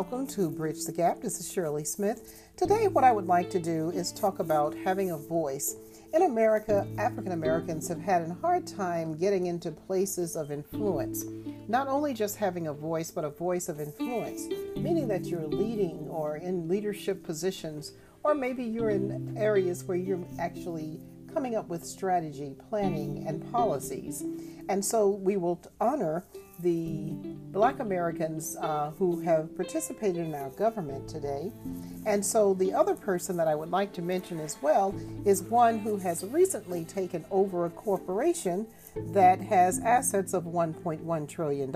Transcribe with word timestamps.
welcome 0.00 0.26
to 0.26 0.48
Bridge 0.48 0.86
the 0.86 0.92
Gap. 0.92 1.20
This 1.20 1.40
is 1.40 1.52
Shirley 1.52 1.84
Smith. 1.84 2.50
Today, 2.56 2.88
what 2.88 3.04
I 3.04 3.12
would 3.12 3.26
like 3.26 3.50
to 3.50 3.58
do 3.60 3.90
is 3.90 4.12
talk 4.12 4.38
about 4.38 4.74
having 4.74 5.10
a 5.10 5.18
voice. 5.18 5.76
In 6.14 6.22
America, 6.22 6.88
African 6.96 7.32
Americans 7.32 7.86
have 7.88 8.00
had 8.00 8.22
a 8.22 8.32
hard 8.40 8.66
time 8.66 9.18
getting 9.18 9.44
into 9.44 9.70
places 9.70 10.36
of 10.36 10.50
influence. 10.50 11.26
Not 11.68 11.86
only 11.86 12.14
just 12.14 12.38
having 12.38 12.68
a 12.68 12.72
voice, 12.72 13.10
but 13.10 13.26
a 13.26 13.28
voice 13.28 13.68
of 13.68 13.78
influence, 13.78 14.48
meaning 14.74 15.06
that 15.08 15.26
you're 15.26 15.46
leading 15.46 16.08
or 16.08 16.38
in 16.38 16.66
leadership 16.66 17.22
positions, 17.22 17.92
or 18.24 18.34
maybe 18.34 18.64
you're 18.64 18.88
in 18.88 19.36
areas 19.36 19.84
where 19.84 19.98
you're 19.98 20.24
actually 20.38 20.98
coming 21.30 21.56
up 21.56 21.68
with 21.68 21.84
strategy, 21.84 22.56
planning, 22.70 23.26
and 23.28 23.52
policies. 23.52 24.24
And 24.70 24.82
so 24.82 25.10
we 25.10 25.36
will 25.36 25.60
honor 25.78 26.24
the 26.62 27.12
Black 27.52 27.80
Americans 27.80 28.56
uh, 28.60 28.90
who 28.98 29.20
have 29.20 29.54
participated 29.56 30.24
in 30.24 30.34
our 30.34 30.50
government 30.50 31.08
today. 31.08 31.50
And 32.06 32.24
so 32.24 32.54
the 32.54 32.72
other 32.72 32.94
person 32.94 33.36
that 33.38 33.48
I 33.48 33.54
would 33.54 33.70
like 33.70 33.92
to 33.94 34.02
mention 34.02 34.38
as 34.40 34.56
well 34.62 34.94
is 35.24 35.42
one 35.42 35.78
who 35.78 35.96
has 35.98 36.24
recently 36.24 36.84
taken 36.84 37.24
over 37.30 37.66
a 37.66 37.70
corporation 37.70 38.66
that 39.12 39.40
has 39.40 39.80
assets 39.80 40.32
of 40.32 40.44
$1.1 40.44 41.28
trillion 41.28 41.74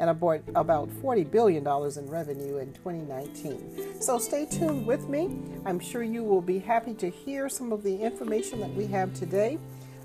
and 0.00 0.10
about, 0.10 0.40
about 0.54 0.88
$40 0.88 1.30
billion 1.30 1.66
in 1.66 2.10
revenue 2.10 2.58
in 2.58 2.72
2019. 2.72 4.00
So 4.00 4.18
stay 4.18 4.46
tuned 4.46 4.86
with 4.86 5.08
me. 5.08 5.36
I'm 5.64 5.80
sure 5.80 6.02
you 6.02 6.22
will 6.22 6.40
be 6.40 6.58
happy 6.58 6.94
to 6.94 7.10
hear 7.10 7.48
some 7.48 7.72
of 7.72 7.82
the 7.82 7.96
information 7.96 8.60
that 8.60 8.72
we 8.74 8.86
have 8.86 9.12
today. 9.14 9.58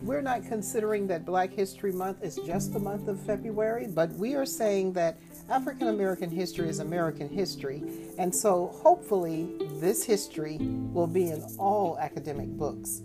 We're 0.03 0.21
not 0.21 0.45
considering 0.45 1.07
that 1.07 1.25
Black 1.25 1.53
History 1.53 1.93
Month 1.93 2.23
is 2.23 2.35
just 2.45 2.73
the 2.73 2.79
month 2.79 3.07
of 3.07 3.17
February, 3.21 3.87
but 3.87 4.11
we 4.15 4.35
are 4.35 4.45
saying 4.45 4.91
that 4.93 5.17
African 5.49 5.87
American 5.87 6.29
history 6.29 6.67
is 6.67 6.79
American 6.79 7.29
history. 7.29 7.81
And 8.17 8.35
so 8.35 8.67
hopefully 8.83 9.55
this 9.79 10.03
history 10.03 10.57
will 10.59 11.07
be 11.07 11.29
in 11.29 11.41
all 11.57 11.97
academic 11.99 12.49
books. 12.49 13.01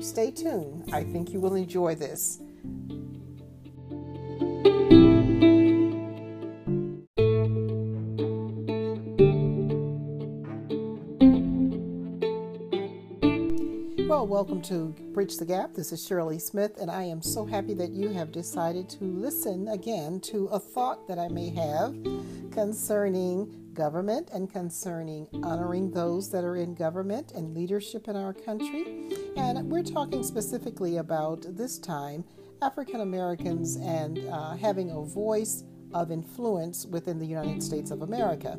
Stay 0.00 0.30
tuned. 0.30 0.90
I 0.92 1.02
think 1.02 1.32
you 1.32 1.40
will 1.40 1.54
enjoy 1.54 1.94
this. 1.94 2.42
Welcome 14.48 14.62
to 14.62 15.02
Bridge 15.12 15.36
the 15.36 15.44
Gap. 15.44 15.74
This 15.74 15.92
is 15.92 16.06
Shirley 16.06 16.38
Smith, 16.38 16.78
and 16.80 16.90
I 16.90 17.02
am 17.02 17.20
so 17.20 17.44
happy 17.44 17.74
that 17.74 17.90
you 17.90 18.08
have 18.08 18.32
decided 18.32 18.88
to 18.88 19.04
listen 19.04 19.68
again 19.68 20.20
to 20.20 20.46
a 20.46 20.58
thought 20.58 21.06
that 21.06 21.18
I 21.18 21.28
may 21.28 21.50
have 21.50 21.94
concerning 22.50 23.54
government 23.74 24.30
and 24.32 24.50
concerning 24.50 25.28
honoring 25.42 25.90
those 25.90 26.30
that 26.30 26.44
are 26.44 26.56
in 26.56 26.74
government 26.74 27.32
and 27.32 27.54
leadership 27.54 28.08
in 28.08 28.16
our 28.16 28.32
country. 28.32 29.10
And 29.36 29.70
we're 29.70 29.82
talking 29.82 30.22
specifically 30.22 30.96
about 30.96 31.44
this 31.54 31.78
time 31.78 32.24
African 32.62 33.02
Americans 33.02 33.76
and 33.76 34.18
uh, 34.30 34.56
having 34.56 34.90
a 34.90 35.02
voice 35.02 35.62
of 35.94 36.10
influence 36.10 36.86
within 36.86 37.18
the 37.18 37.26
United 37.26 37.62
States 37.62 37.90
of 37.90 38.02
America. 38.02 38.58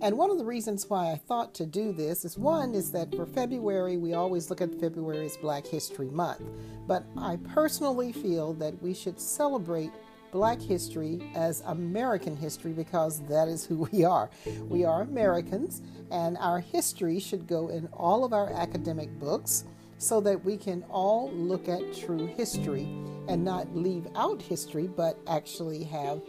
And 0.00 0.16
one 0.16 0.30
of 0.30 0.38
the 0.38 0.44
reasons 0.44 0.88
why 0.88 1.12
I 1.12 1.16
thought 1.16 1.54
to 1.54 1.66
do 1.66 1.92
this 1.92 2.24
is 2.24 2.38
one 2.38 2.74
is 2.74 2.92
that 2.92 3.14
for 3.14 3.26
February, 3.26 3.96
we 3.96 4.14
always 4.14 4.50
look 4.50 4.60
at 4.60 4.78
February 4.80 5.26
as 5.26 5.36
Black 5.36 5.66
History 5.66 6.10
Month. 6.10 6.42
But 6.86 7.04
I 7.16 7.36
personally 7.54 8.12
feel 8.12 8.54
that 8.54 8.80
we 8.82 8.94
should 8.94 9.20
celebrate 9.20 9.90
Black 10.30 10.60
history 10.60 11.30
as 11.34 11.62
American 11.66 12.36
history 12.36 12.72
because 12.72 13.20
that 13.28 13.48
is 13.48 13.64
who 13.64 13.88
we 13.92 14.04
are. 14.04 14.30
We 14.68 14.84
are 14.84 15.02
Americans, 15.02 15.82
and 16.10 16.36
our 16.38 16.60
history 16.60 17.18
should 17.18 17.46
go 17.46 17.68
in 17.68 17.88
all 17.92 18.24
of 18.24 18.32
our 18.32 18.52
academic 18.52 19.10
books 19.18 19.64
so 19.98 20.20
that 20.20 20.44
we 20.44 20.56
can 20.56 20.84
all 20.90 21.30
look 21.32 21.68
at 21.68 21.94
true 21.94 22.26
history 22.26 22.84
and 23.28 23.44
not 23.44 23.74
leave 23.74 24.06
out 24.16 24.40
history, 24.40 24.86
but 24.86 25.18
actually 25.26 25.84
have 25.84 26.22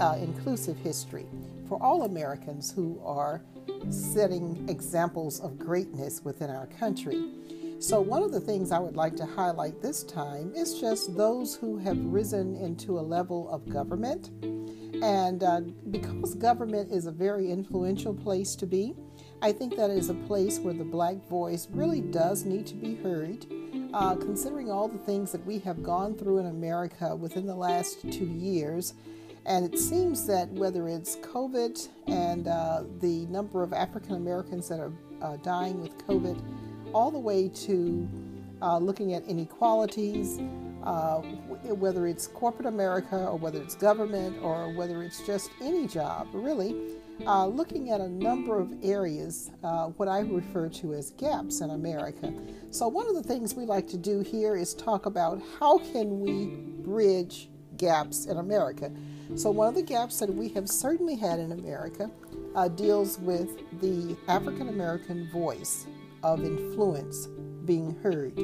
uh, 0.00 0.16
inclusive 0.20 0.76
history 0.78 1.26
for 1.68 1.82
all 1.82 2.02
Americans 2.02 2.72
who 2.72 3.00
are 3.04 3.42
setting 3.90 4.64
examples 4.68 5.40
of 5.40 5.58
greatness 5.58 6.22
within 6.24 6.50
our 6.50 6.66
country. 6.66 7.30
So, 7.78 8.00
one 8.00 8.22
of 8.22 8.30
the 8.30 8.40
things 8.40 8.70
I 8.70 8.78
would 8.78 8.94
like 8.94 9.16
to 9.16 9.26
highlight 9.26 9.82
this 9.82 10.04
time 10.04 10.52
is 10.54 10.80
just 10.80 11.16
those 11.16 11.56
who 11.56 11.78
have 11.78 11.98
risen 11.98 12.54
into 12.56 12.98
a 12.98 13.00
level 13.00 13.50
of 13.50 13.68
government. 13.68 14.30
And 15.02 15.42
uh, 15.42 15.62
because 15.90 16.36
government 16.36 16.92
is 16.92 17.06
a 17.06 17.10
very 17.10 17.50
influential 17.50 18.14
place 18.14 18.54
to 18.56 18.66
be, 18.66 18.94
I 19.42 19.50
think 19.50 19.74
that 19.76 19.90
is 19.90 20.10
a 20.10 20.14
place 20.14 20.60
where 20.60 20.74
the 20.74 20.84
black 20.84 21.16
voice 21.28 21.66
really 21.72 22.00
does 22.00 22.44
need 22.44 22.68
to 22.68 22.76
be 22.76 22.94
heard. 22.94 23.46
Uh, 23.92 24.14
considering 24.14 24.70
all 24.70 24.86
the 24.86 24.98
things 24.98 25.32
that 25.32 25.44
we 25.44 25.58
have 25.58 25.82
gone 25.82 26.14
through 26.14 26.38
in 26.38 26.46
America 26.46 27.16
within 27.16 27.46
the 27.46 27.54
last 27.54 28.00
two 28.12 28.26
years, 28.26 28.94
and 29.46 29.64
it 29.64 29.78
seems 29.78 30.26
that 30.26 30.48
whether 30.50 30.88
it's 30.88 31.16
COVID 31.16 31.88
and 32.06 32.46
uh, 32.46 32.84
the 33.00 33.26
number 33.26 33.62
of 33.62 33.72
African 33.72 34.14
Americans 34.14 34.68
that 34.68 34.78
are 34.78 34.92
uh, 35.20 35.36
dying 35.38 35.80
with 35.80 35.96
COVID, 36.06 36.40
all 36.92 37.10
the 37.10 37.18
way 37.18 37.48
to 37.48 38.08
uh, 38.60 38.78
looking 38.78 39.14
at 39.14 39.24
inequalities, 39.24 40.38
uh, 40.84 41.20
whether 41.74 42.06
it's 42.06 42.28
corporate 42.28 42.66
America 42.66 43.26
or 43.26 43.36
whether 43.36 43.60
it's 43.60 43.74
government 43.74 44.36
or 44.42 44.72
whether 44.74 45.02
it's 45.02 45.24
just 45.26 45.50
any 45.60 45.86
job, 45.86 46.28
really, 46.32 46.74
uh, 47.26 47.46
looking 47.46 47.90
at 47.90 48.00
a 48.00 48.08
number 48.08 48.58
of 48.58 48.72
areas, 48.82 49.50
uh, 49.62 49.86
what 49.88 50.08
I 50.08 50.20
refer 50.20 50.68
to 50.68 50.94
as 50.94 51.10
gaps 51.12 51.60
in 51.60 51.70
America. 51.70 52.32
So 52.70 52.88
one 52.88 53.08
of 53.08 53.14
the 53.14 53.22
things 53.22 53.54
we 53.54 53.64
like 53.64 53.86
to 53.88 53.96
do 53.96 54.20
here 54.20 54.56
is 54.56 54.74
talk 54.74 55.06
about 55.06 55.40
how 55.58 55.78
can 55.78 56.20
we 56.20 56.46
bridge 56.84 57.48
gaps 57.76 58.26
in 58.26 58.38
America. 58.38 58.90
So 59.36 59.50
one 59.50 59.68
of 59.68 59.74
the 59.74 59.82
gaps 59.82 60.18
that 60.20 60.32
we 60.32 60.48
have 60.50 60.68
certainly 60.68 61.16
had 61.16 61.38
in 61.38 61.52
America 61.52 62.10
uh, 62.54 62.68
deals 62.68 63.18
with 63.18 63.58
the 63.80 64.16
African 64.28 64.68
American 64.68 65.30
voice 65.30 65.86
of 66.22 66.44
influence 66.44 67.28
being 67.64 67.96
heard. 68.02 68.38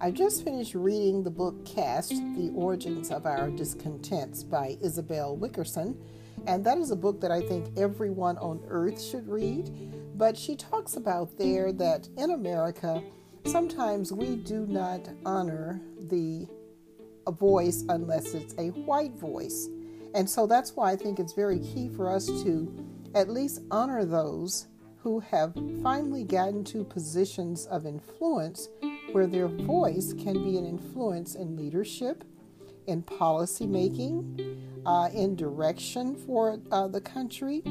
I 0.00 0.10
just 0.10 0.44
finished 0.44 0.74
reading 0.74 1.22
the 1.22 1.30
book 1.30 1.64
Caste 1.64 2.10
The 2.36 2.52
Origins 2.54 3.10
of 3.10 3.26
Our 3.26 3.50
Discontents 3.50 4.44
by 4.44 4.76
Isabel 4.80 5.36
Wilkerson. 5.36 5.98
And 6.46 6.64
that 6.64 6.78
is 6.78 6.90
a 6.90 6.96
book 6.96 7.20
that 7.20 7.32
I 7.32 7.40
think 7.40 7.76
everyone 7.76 8.38
on 8.38 8.62
earth 8.68 9.02
should 9.02 9.28
read. 9.28 9.70
But 10.16 10.36
she 10.36 10.56
talks 10.56 10.96
about 10.96 11.36
there 11.36 11.72
that 11.72 12.08
in 12.16 12.30
America, 12.30 13.02
sometimes 13.44 14.12
we 14.12 14.36
do 14.36 14.66
not 14.66 15.08
honor 15.24 15.80
the 16.00 16.46
voice 17.28 17.84
unless 17.88 18.34
it's 18.34 18.54
a 18.58 18.68
white 18.68 19.14
voice. 19.14 19.68
And 20.14 20.28
so 20.28 20.46
that's 20.46 20.74
why 20.74 20.92
I 20.92 20.96
think 20.96 21.18
it's 21.18 21.32
very 21.32 21.58
key 21.58 21.88
for 21.88 22.10
us 22.10 22.26
to 22.42 22.74
at 23.14 23.28
least 23.28 23.62
honor 23.70 24.04
those 24.04 24.66
who 25.02 25.20
have 25.20 25.54
finally 25.82 26.24
gotten 26.24 26.64
to 26.64 26.84
positions 26.84 27.66
of 27.66 27.86
influence 27.86 28.68
where 29.12 29.26
their 29.26 29.48
voice 29.48 30.12
can 30.12 30.34
be 30.44 30.58
an 30.58 30.66
influence 30.66 31.34
in 31.34 31.56
leadership, 31.56 32.24
in 32.86 33.02
policy 33.02 33.66
making, 33.66 34.82
uh, 34.84 35.08
in 35.14 35.36
direction 35.36 36.14
for 36.14 36.58
uh, 36.72 36.88
the 36.88 37.00
country, 37.00 37.62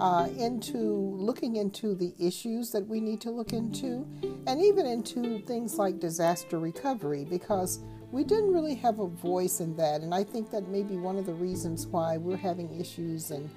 uh, 0.00 0.28
into 0.36 0.78
looking 0.78 1.56
into 1.56 1.94
the 1.94 2.12
issues 2.18 2.70
that 2.70 2.86
we 2.86 3.00
need 3.00 3.20
to 3.20 3.30
look 3.30 3.52
into, 3.52 4.06
and 4.46 4.60
even 4.60 4.86
into 4.86 5.40
things 5.40 5.76
like 5.76 5.98
disaster 5.98 6.58
recovery, 6.58 7.24
because 7.24 7.80
we 8.12 8.24
didn't 8.24 8.52
really 8.52 8.74
have 8.76 8.98
a 8.98 9.06
voice 9.06 9.60
in 9.60 9.76
that. 9.76 10.00
And 10.00 10.14
I 10.14 10.24
think 10.24 10.50
that 10.50 10.68
may 10.68 10.82
be 10.82 10.96
one 10.96 11.16
of 11.16 11.26
the 11.26 11.34
reasons 11.34 11.86
why 11.86 12.16
we're 12.16 12.36
having 12.36 12.78
issues 12.80 13.30
in 13.30 13.50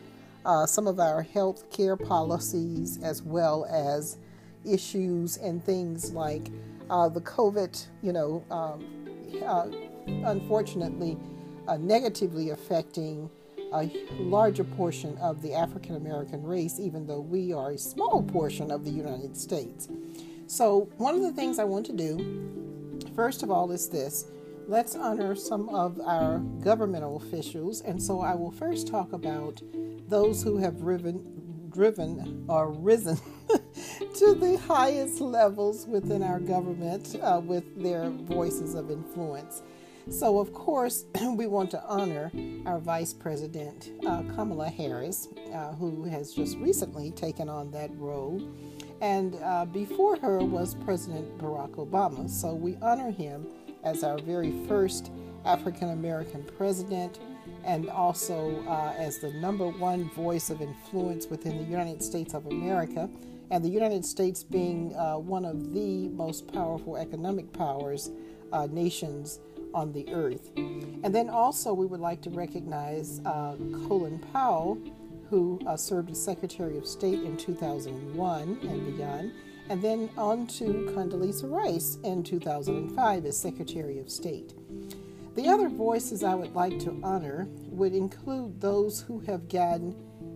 uh, 0.45 0.65
some 0.65 0.87
of 0.87 0.99
our 0.99 1.21
health 1.21 1.69
care 1.71 1.95
policies, 1.95 2.99
as 3.03 3.21
well 3.21 3.65
as 3.65 4.17
issues 4.65 5.37
and 5.37 5.63
things 5.63 6.11
like 6.11 6.49
uh, 6.89 7.07
the 7.09 7.21
COVID, 7.21 7.85
you 8.01 8.11
know, 8.11 8.43
um, 8.49 8.85
uh, 9.45 9.67
unfortunately 10.27 11.17
uh, 11.67 11.77
negatively 11.77 12.49
affecting 12.49 13.29
a 13.73 13.89
larger 14.17 14.63
portion 14.63 15.15
of 15.19 15.41
the 15.43 15.53
African 15.53 15.95
American 15.95 16.43
race, 16.43 16.79
even 16.79 17.05
though 17.05 17.19
we 17.19 17.53
are 17.53 17.71
a 17.71 17.77
small 17.77 18.23
portion 18.23 18.71
of 18.71 18.83
the 18.83 18.89
United 18.89 19.37
States. 19.37 19.87
So, 20.47 20.89
one 20.97 21.13
of 21.13 21.21
the 21.21 21.31
things 21.31 21.59
I 21.59 21.63
want 21.65 21.85
to 21.85 21.93
do, 21.93 22.99
first 23.15 23.43
of 23.43 23.51
all, 23.51 23.71
is 23.71 23.87
this 23.87 24.25
let's 24.69 24.95
honor 24.95 25.35
some 25.35 25.67
of 25.69 25.99
our 25.99 26.37
governmental 26.61 27.17
officials. 27.17 27.81
And 27.81 28.01
so, 28.01 28.21
I 28.21 28.35
will 28.35 28.51
first 28.51 28.87
talk 28.87 29.13
about 29.13 29.61
those 30.07 30.43
who 30.43 30.57
have 30.57 30.79
driven, 30.79 31.69
driven 31.71 32.45
or 32.47 32.71
risen 32.71 33.17
to 33.49 34.35
the 34.35 34.61
highest 34.67 35.21
levels 35.21 35.87
within 35.87 36.21
our 36.21 36.39
government 36.39 37.15
uh, 37.21 37.41
with 37.43 37.81
their 37.81 38.11
voices 38.11 38.75
of 38.75 38.91
influence. 38.91 39.63
So, 40.11 40.37
of 40.37 40.53
course, 40.53 41.05
we 41.35 41.47
want 41.47 41.71
to 41.71 41.83
honor 41.83 42.31
our 42.67 42.79
Vice 42.79 43.11
President, 43.13 43.91
uh, 44.05 44.21
Kamala 44.35 44.69
Harris, 44.69 45.29
uh, 45.51 45.73
who 45.73 46.03
has 46.03 46.31
just 46.31 46.57
recently 46.57 47.09
taken 47.09 47.49
on 47.49 47.71
that 47.71 47.89
role. 47.97 48.39
And 49.01 49.35
uh, 49.43 49.65
before 49.65 50.17
her 50.17 50.39
was 50.39 50.75
President 50.75 51.37
Barack 51.39 51.71
Obama. 51.71 52.29
So, 52.29 52.53
we 52.53 52.77
honor 52.83 53.09
him 53.09 53.47
as 53.83 54.03
our 54.03 54.19
very 54.19 54.51
first 54.67 55.11
African 55.45 55.89
American 55.89 56.43
president 56.57 57.19
and 57.63 57.89
also 57.89 58.63
uh, 58.67 58.93
as 58.97 59.19
the 59.19 59.31
number 59.33 59.67
one 59.67 60.09
voice 60.11 60.49
of 60.49 60.61
influence 60.61 61.27
within 61.27 61.57
the 61.57 61.63
United 61.63 62.01
States 62.03 62.33
of 62.33 62.45
America. 62.45 63.09
And 63.51 63.63
the 63.63 63.69
United 63.69 64.05
States 64.05 64.43
being 64.43 64.95
uh, 64.95 65.17
one 65.17 65.43
of 65.43 65.73
the 65.73 66.07
most 66.09 66.51
powerful 66.53 66.97
economic 66.97 67.51
powers, 67.51 68.11
uh, 68.51 68.67
nations 68.67 69.39
on 69.73 69.91
the 69.91 70.07
earth. 70.13 70.51
And 70.55 71.13
then 71.13 71.29
also, 71.29 71.73
we 71.73 71.85
would 71.85 71.99
like 71.99 72.21
to 72.23 72.29
recognize 72.29 73.21
uh, 73.25 73.55
Colin 73.87 74.19
Powell, 74.33 74.79
who 75.29 75.59
uh, 75.67 75.77
served 75.77 76.09
as 76.09 76.23
Secretary 76.23 76.77
of 76.77 76.87
State 76.87 77.21
in 77.21 77.37
2001 77.37 78.59
and 78.63 78.97
beyond, 78.97 79.31
and 79.69 79.81
then 79.81 80.09
on 80.17 80.47
to 80.47 80.91
Condoleezza 80.95 81.49
Rice 81.49 81.97
in 82.03 82.23
2005 82.23 83.25
as 83.25 83.37
Secretary 83.37 83.99
of 83.99 84.09
State. 84.09 84.53
The 85.35 85.47
other 85.47 85.69
voices 85.69 86.23
I 86.23 86.35
would 86.35 86.53
like 86.53 86.79
to 86.79 86.99
honor 87.03 87.47
would 87.69 87.93
include 87.93 88.59
those 88.59 89.01
who 89.01 89.19
have 89.21 89.47
gotten 89.47 89.95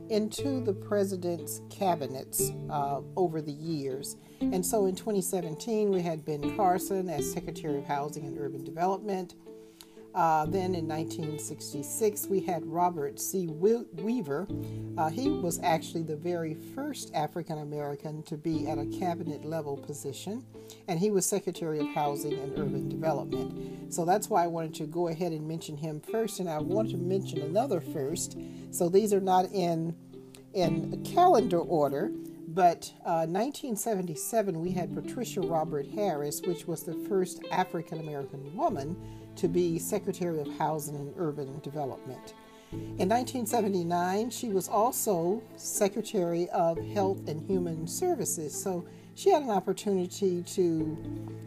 into 0.10 0.62
the 0.62 0.74
president's 0.74 1.62
cabinets 1.70 2.52
uh, 2.70 3.02
over 3.18 3.42
the 3.42 3.52
years. 3.52 4.16
And 4.40 4.66
so 4.66 4.86
in 4.86 4.96
2017, 4.96 5.90
we 5.90 6.02
had 6.02 6.24
Ben 6.24 6.56
Carson 6.56 7.10
as 7.10 7.32
Secretary 7.32 7.80
of 7.80 7.86
Housing 7.86 8.26
and 8.26 8.38
Urban 8.40 8.64
Development. 8.64 9.34
Uh, 10.14 10.46
then 10.46 10.76
in 10.76 10.88
1966, 10.88 12.28
we 12.28 12.40
had 12.40 12.64
Robert 12.68 13.20
C. 13.20 13.48
Weaver. 13.48 14.48
Uh, 14.96 15.10
he 15.10 15.30
was 15.30 15.60
actually 15.64 16.04
the 16.04 16.16
very 16.16 16.54
first 16.54 17.12
African 17.16 17.60
American 17.60 18.22
to 18.24 18.38
be 18.38 18.68
at 18.68 18.78
a 18.78 18.86
cabinet 18.86 19.44
level 19.44 19.76
position, 19.76 20.46
and 20.88 21.00
he 21.00 21.10
was 21.10 21.26
Secretary 21.26 21.80
of 21.80 21.88
Housing 21.88 22.34
and 22.34 22.52
Urban 22.60 22.90
Development. 22.90 23.92
So 23.92 24.06
that's 24.06 24.30
why 24.30 24.44
I 24.44 24.48
wanted 24.48 24.76
to 24.76 24.86
go 24.86 25.08
ahead 25.08 25.32
and 25.32 25.48
mention 25.48 25.78
him 25.78 26.00
first, 26.00 26.40
and 26.40 26.48
I 26.48 26.60
want 26.60 26.92
to 26.92 26.98
mention 26.98 27.42
another 27.42 27.82
first. 27.82 28.38
So 28.70 28.90
these 28.90 29.14
are 29.14 29.22
not 29.22 29.46
in 29.52 29.96
in 30.54 31.04
calendar 31.04 31.60
order. 31.60 32.12
But 32.46 32.94
uh, 33.04 33.26
1977, 33.26 34.62
we 34.62 34.70
had 34.70 34.94
Patricia 34.94 35.42
Robert 35.42 35.88
Harris, 35.88 36.40
which 36.46 36.68
was 36.68 36.84
the 36.84 36.94
first 37.10 37.42
African 37.52 38.00
American 38.00 38.56
woman 38.56 38.96
to 39.36 39.48
be 39.48 39.80
Secretary 39.80 40.40
of 40.40 40.48
Housing 40.58 40.96
and 40.96 41.14
Urban 41.18 41.60
Development. 41.62 42.34
In 42.72 43.10
1979, 43.10 44.32
she 44.32 44.50
was 44.50 44.68
also 44.68 45.42
Secretary 45.58 46.50
of 46.50 46.78
Health 46.78 47.28
and 47.28 47.46
Human 47.48 47.88
Services. 47.88 48.60
So 48.60 48.86
she 49.16 49.30
had 49.30 49.44
an 49.44 49.52
opportunity 49.52 50.42
to 50.42 50.98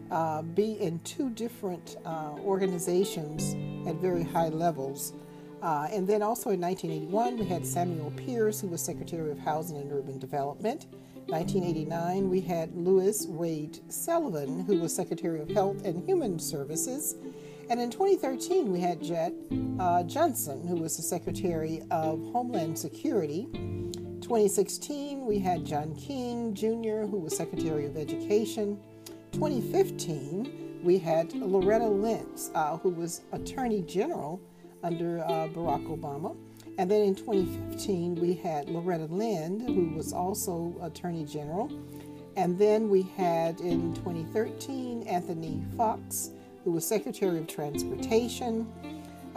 uh, 0.09 0.41
be 0.41 0.79
in 0.79 0.99
two 0.99 1.29
different 1.31 1.97
uh, 2.05 2.35
organizations 2.45 3.55
at 3.87 3.95
very 3.95 4.23
high 4.23 4.49
levels. 4.49 5.13
Uh, 5.61 5.87
and 5.91 6.07
then 6.07 6.21
also 6.21 6.51
in 6.51 6.61
1981, 6.61 7.37
we 7.37 7.45
had 7.45 7.65
Samuel 7.65 8.11
Pierce, 8.11 8.61
who 8.61 8.67
was 8.67 8.81
Secretary 8.81 9.31
of 9.31 9.39
Housing 9.39 9.77
and 9.77 9.91
Urban 9.91 10.19
Development. 10.19 10.85
1989, 11.27 12.29
we 12.29 12.39
had 12.39 12.73
Louis 12.73 13.25
Wade 13.27 13.79
Sullivan, 13.89 14.63
who 14.63 14.79
was 14.79 14.95
Secretary 14.95 15.41
of 15.41 15.49
Health 15.49 15.83
and 15.83 16.05
Human 16.05 16.39
Services. 16.39 17.15
And 17.69 17.81
in 17.81 17.91
2013, 17.91 18.71
we 18.71 18.79
had 18.79 19.03
Jett 19.03 19.33
uh, 19.77 20.01
Johnson, 20.03 20.65
who 20.65 20.75
was 20.75 20.95
the 20.95 21.03
Secretary 21.03 21.81
of 21.91 22.17
Homeland 22.31 22.79
Security. 22.79 23.45
2016, 24.21 25.25
we 25.25 25.37
had 25.37 25.65
John 25.65 25.93
King 25.93 26.53
Jr., 26.53 27.05
who 27.05 27.17
was 27.19 27.35
Secretary 27.35 27.85
of 27.85 27.97
Education. 27.97 28.79
2015, 29.33 30.79
we 30.81 30.97
had 30.97 31.33
Loretta 31.33 31.87
Lynch, 31.87 32.39
uh, 32.55 32.77
who 32.77 32.89
was 32.89 33.21
Attorney 33.33 33.81
General 33.81 34.39
under 34.81 35.19
uh, 35.25 35.49
Barack 35.49 35.85
Obama. 35.87 36.37
And 36.77 36.89
then 36.89 37.01
in 37.01 37.15
2015, 37.15 38.15
we 38.15 38.33
had 38.33 38.69
Loretta 38.69 39.05
Lynn, 39.05 39.59
who 39.59 39.93
was 39.93 40.13
also 40.13 40.73
Attorney 40.81 41.25
General. 41.25 41.69
And 42.37 42.57
then 42.57 42.87
we 42.87 43.01
had 43.01 43.59
in 43.59 43.93
2013 43.95 45.03
Anthony 45.03 45.65
Foxx, 45.75 46.31
who 46.67 46.73
was 46.73 46.85
Secretary 46.85 47.37
of 47.37 47.47
Transportation. 47.47 48.67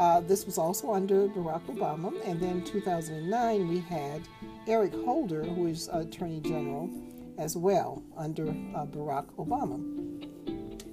Uh, 0.00 0.20
this 0.20 0.46
was 0.46 0.58
also 0.58 0.92
under 0.92 1.28
Barack 1.28 1.64
Obama. 1.66 2.12
And 2.26 2.40
then 2.40 2.64
2009, 2.64 3.68
we 3.68 3.78
had 3.78 4.22
Eric 4.66 4.92
Holder, 5.04 5.44
who 5.44 5.68
is 5.68 5.88
Attorney 5.92 6.40
General 6.40 6.90
as 7.38 7.56
well 7.56 8.02
under 8.16 8.48
uh, 8.48 8.84
Barack 8.84 9.26
Obama. 9.38 9.78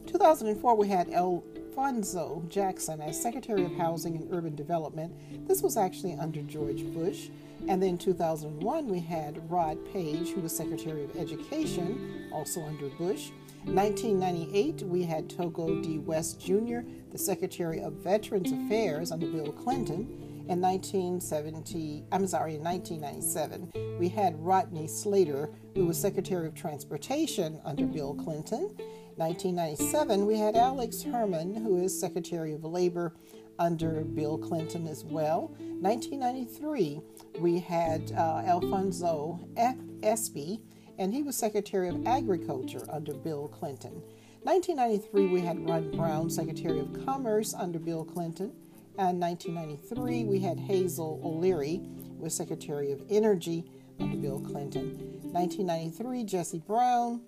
2004, 0.06 0.76
we 0.76 0.88
had 0.88 1.10
El 1.12 1.44
Alphonso 1.78 2.44
Jackson 2.50 3.02
as 3.02 3.22
Secretary 3.22 3.64
of 3.64 3.72
Housing 3.76 4.16
and 4.16 4.28
Urban 4.32 4.56
Development. 4.56 5.14
This 5.48 5.62
was 5.62 5.78
actually 5.78 6.14
under 6.16 6.42
George 6.42 6.84
Bush. 6.94 7.30
And 7.68 7.82
then 7.82 7.98
2001, 7.98 8.88
we 8.88 9.00
had 9.00 9.50
Rod 9.50 9.78
Paige, 9.92 10.30
who 10.30 10.42
was 10.42 10.56
Secretary 10.56 11.04
of 11.04 11.16
Education, 11.16 12.30
also 12.32 12.62
under 12.64 12.90
Bush. 12.90 13.30
1998, 13.76 14.84
we 14.84 15.04
had 15.04 15.30
Togo 15.30 15.82
D. 15.82 16.00
West 16.00 16.40
Jr., 16.40 16.80
the 17.12 17.18
Secretary 17.18 17.82
of 17.82 17.94
Veterans 17.94 18.52
Affairs 18.52 19.12
under 19.12 19.28
Bill 19.28 19.52
Clinton. 19.52 20.46
In 20.48 20.62
1970, 20.62 22.06
I'm 22.14 22.26
sorry, 22.28 22.56
in 22.56 22.64
1997, 22.64 23.98
we 24.00 24.08
had 24.08 24.40
Rodney 24.40 24.88
Slater, 24.88 25.50
who 25.76 25.86
was 25.86 26.00
Secretary 26.00 26.48
of 26.48 26.56
Transportation 26.56 27.60
under 27.66 27.86
Bill 27.86 28.16
Clinton. 28.16 28.74
1997, 29.18 30.26
we 30.26 30.38
had 30.38 30.56
Alex 30.56 31.04
Herman, 31.04 31.54
who 31.54 31.84
is 31.84 32.00
Secretary 32.00 32.54
of 32.54 32.64
Labor 32.64 33.16
under 33.60 34.06
Bill 34.06 34.38
Clinton 34.38 34.88
as 34.88 35.04
well. 35.04 35.54
1993, 35.82 37.02
we 37.40 37.60
had 37.60 38.14
uh, 38.14 38.44
Alfonso 38.46 39.40
F. 39.58 39.76
Espy, 40.04 40.62
and 40.98 41.14
he 41.14 41.24
was 41.24 41.36
Secretary 41.36 41.90
of 41.90 42.06
Agriculture 42.08 42.84
under 42.90 43.14
Bill 43.14 43.48
Clinton. 43.48 44.02
1993, 44.44 45.28
we 45.28 45.42
had 45.42 45.68
Ron 45.68 45.92
Brown, 45.92 46.30
Secretary 46.30 46.80
of 46.80 47.06
Commerce 47.06 47.54
under 47.54 47.80
Bill 47.80 48.06
Clinton. 48.06 48.52
And 48.98 49.20
1993, 49.20 50.24
we 50.24 50.40
had 50.40 50.58
Hazel 50.58 51.22
O'Leary, 51.24 51.82
was 52.18 52.34
Secretary 52.34 52.92
of 52.92 53.02
Energy 53.10 53.66
under 54.00 54.18
Bill 54.18 54.40
Clinton. 54.40 54.98
1993, 55.34 56.24
Jesse 56.24 56.64
Brown, 56.66 57.22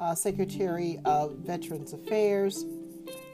uh, 0.00 0.14
Secretary 0.14 0.98
of 1.04 1.36
Veterans 1.36 1.92
Affairs. 1.92 2.64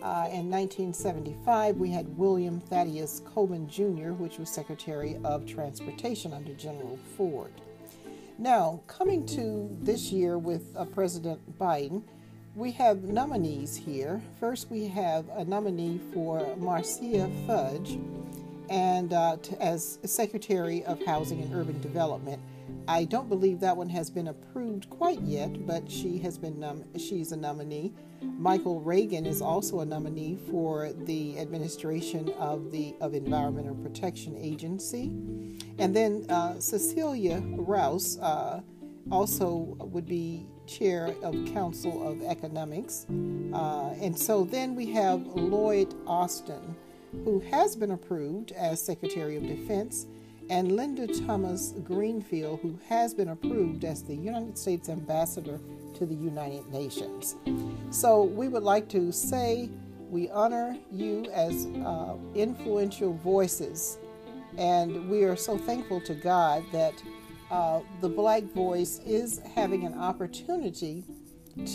Uh, 0.03 0.29
in 0.33 0.51
1975, 0.51 1.77
we 1.77 1.91
had 1.91 2.07
William 2.17 2.61
Thaddeus 2.61 3.23
Coleman 3.25 3.69
Jr., 3.69 4.13
which 4.13 4.39
was 4.39 4.51
Secretary 4.51 5.19
of 5.25 5.47
Transportation 5.47 6.33
under 6.33 6.55
Gerald 6.55 6.99
Ford. 7.17 7.53
Now, 8.41 8.81
coming 8.87 9.27
to 9.27 9.69
this 9.83 10.11
year 10.11 10.39
with 10.39 10.75
uh, 10.75 10.87
President 10.87 11.59
Biden, 11.59 12.03
we 12.55 12.73
have 12.73 13.03
nominees 13.03 13.77
here. 13.77 14.23
First, 14.41 14.71
we 14.71 14.87
have 14.89 15.29
a 15.37 15.45
nominee 15.45 16.01
for 16.15 16.57
Marcia 16.57 17.31
Fudge, 17.47 17.99
and 18.71 19.13
uh, 19.13 19.37
to, 19.43 19.63
as 19.63 19.99
Secretary 20.07 20.83
of 20.87 21.05
Housing 21.05 21.43
and 21.43 21.55
Urban 21.55 21.83
Development. 21.83 22.41
I 22.91 23.05
don't 23.05 23.29
believe 23.29 23.61
that 23.61 23.77
one 23.77 23.89
has 23.91 24.11
been 24.11 24.27
approved 24.27 24.91
quite 24.91 25.21
yet, 25.21 25.65
but 25.65 25.89
she 25.89 26.19
has 26.19 26.37
been 26.37 26.59
nom- 26.59 26.85
she's 26.99 27.31
a 27.31 27.37
nominee. 27.37 27.95
Michael 28.21 28.81
Regan 28.81 29.27
is 29.27 29.41
also 29.41 29.79
a 29.79 29.87
nominee 29.87 30.37
for 30.51 30.93
the 31.05 31.39
administration 31.39 32.31
of 32.31 32.73
the 32.73 32.97
of 33.01 33.15
Environmental 33.15 33.77
Protection 33.77 34.37
Agency, 34.37 35.05
and 35.79 35.95
then 35.95 36.27
uh, 36.29 36.59
Cecilia 36.59 37.41
Rouse 37.55 38.19
uh, 38.19 38.61
also 39.13 39.77
would 39.79 40.07
be 40.07 40.49
chair 40.67 41.15
of 41.23 41.33
Council 41.47 42.05
of 42.05 42.21
Economics, 42.23 43.07
uh, 43.55 43.95
and 44.01 44.19
so 44.19 44.43
then 44.45 44.75
we 44.75 44.91
have 44.91 45.25
Lloyd 45.29 45.95
Austin, 46.09 46.75
who 47.25 47.39
has 47.53 47.77
been 47.77 47.93
approved 47.93 48.51
as 48.51 48.83
Secretary 48.83 49.37
of 49.37 49.47
Defense 49.47 50.07
and 50.51 50.73
Linda 50.73 51.07
Thomas 51.07 51.73
Greenfield, 51.85 52.59
who 52.61 52.77
has 52.89 53.15
been 53.15 53.29
approved 53.29 53.85
as 53.85 54.03
the 54.03 54.17
United 54.17 54.59
States 54.59 54.89
Ambassador 54.89 55.61
to 55.95 56.05
the 56.05 56.15
United 56.15 56.67
Nations. 56.69 57.37
So 57.91 58.25
we 58.25 58.49
would 58.49 58.65
like 58.65 58.89
to 58.89 59.13
say 59.13 59.71
we 60.11 60.29
honor 60.31 60.77
you 60.91 61.25
as 61.33 61.67
uh, 61.67 62.17
influential 62.35 63.13
voices, 63.15 63.99
and 64.59 65.09
we 65.09 65.23
are 65.23 65.37
so 65.37 65.57
thankful 65.57 66.01
to 66.01 66.15
God 66.15 66.65
that 66.73 67.01
uh, 67.53 67.81
the 68.01 68.09
Black 68.09 68.43
voice 68.43 68.99
is 69.07 69.41
having 69.55 69.87
an 69.87 69.97
opportunity 69.97 71.05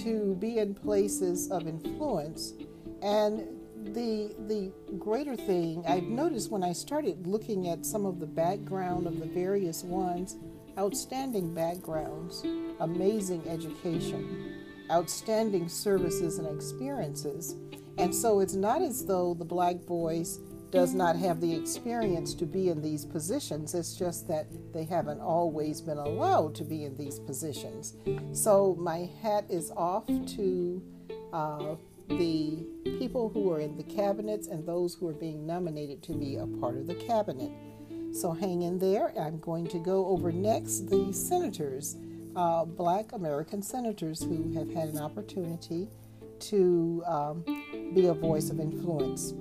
to 0.03 0.35
be 0.35 0.59
in 0.59 0.75
places 0.75 1.49
of 1.49 1.65
influence 1.65 2.53
and 3.01 3.47
the 3.93 4.35
the 4.47 4.71
greater 4.97 5.35
thing 5.35 5.83
I've 5.87 6.03
noticed 6.03 6.51
when 6.51 6.63
I 6.63 6.73
started 6.73 7.27
looking 7.27 7.69
at 7.69 7.85
some 7.85 8.05
of 8.05 8.19
the 8.19 8.25
background 8.25 9.07
of 9.07 9.19
the 9.19 9.25
various 9.25 9.83
ones, 9.83 10.37
outstanding 10.77 11.53
backgrounds, 11.53 12.43
amazing 12.79 13.47
education, 13.47 14.63
outstanding 14.91 15.69
services 15.69 16.39
and 16.39 16.47
experiences. 16.47 17.55
And 17.97 18.13
so 18.13 18.39
it's 18.39 18.55
not 18.55 18.81
as 18.81 19.05
though 19.05 19.33
the 19.33 19.45
black 19.45 19.77
voice 19.85 20.39
does 20.71 20.93
not 20.93 21.15
have 21.15 21.39
the 21.39 21.53
experience 21.55 22.33
to 22.33 22.45
be 22.45 22.69
in 22.69 22.81
these 22.81 23.05
positions. 23.05 23.73
It's 23.73 23.95
just 23.95 24.27
that 24.27 24.47
they 24.73 24.83
haven't 24.83 25.21
always 25.21 25.79
been 25.79 25.97
allowed 25.97 26.53
to 26.55 26.65
be 26.65 26.83
in 26.83 26.97
these 26.97 27.19
positions. 27.19 27.95
So 28.33 28.75
my 28.77 29.09
hat 29.21 29.45
is 29.49 29.71
off 29.71 30.05
to 30.07 30.83
uh, 31.31 31.75
the 32.07 32.65
people 32.99 33.29
who 33.29 33.51
are 33.51 33.59
in 33.59 33.75
the 33.75 33.83
cabinets 33.83 34.47
and 34.47 34.65
those 34.65 34.95
who 34.95 35.07
are 35.07 35.13
being 35.13 35.45
nominated 35.45 36.01
to 36.03 36.13
be 36.13 36.37
a 36.37 36.47
part 36.59 36.77
of 36.77 36.87
the 36.87 36.95
cabinet. 36.95 37.51
So 38.13 38.31
hang 38.31 38.61
in 38.61 38.79
there. 38.79 39.13
I'm 39.19 39.39
going 39.39 39.67
to 39.67 39.79
go 39.79 40.05
over 40.07 40.31
next 40.31 40.89
the 40.89 41.11
senators, 41.11 41.97
uh, 42.35 42.65
black 42.65 43.11
American 43.11 43.61
senators 43.61 44.23
who 44.23 44.53
have 44.53 44.69
had 44.73 44.89
an 44.89 44.99
opportunity 44.99 45.89
to 46.39 47.03
um, 47.05 47.43
be 47.93 48.07
a 48.07 48.13
voice 48.13 48.49
of 48.49 48.59
influence. 48.59 49.33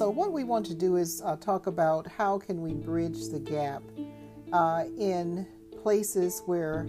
So 0.00 0.08
what 0.08 0.32
we 0.32 0.44
want 0.44 0.64
to 0.64 0.74
do 0.74 0.96
is 0.96 1.20
uh, 1.26 1.36
talk 1.36 1.66
about 1.66 2.06
how 2.06 2.38
can 2.38 2.62
we 2.62 2.72
bridge 2.72 3.28
the 3.28 3.38
gap 3.38 3.82
uh, 4.50 4.84
in 4.98 5.46
places 5.82 6.42
where 6.46 6.88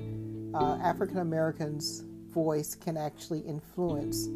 uh, 0.54 0.78
African 0.82 1.18
Americans' 1.18 2.06
voice 2.30 2.74
can 2.74 2.96
actually 2.96 3.42
influence, 3.42 4.30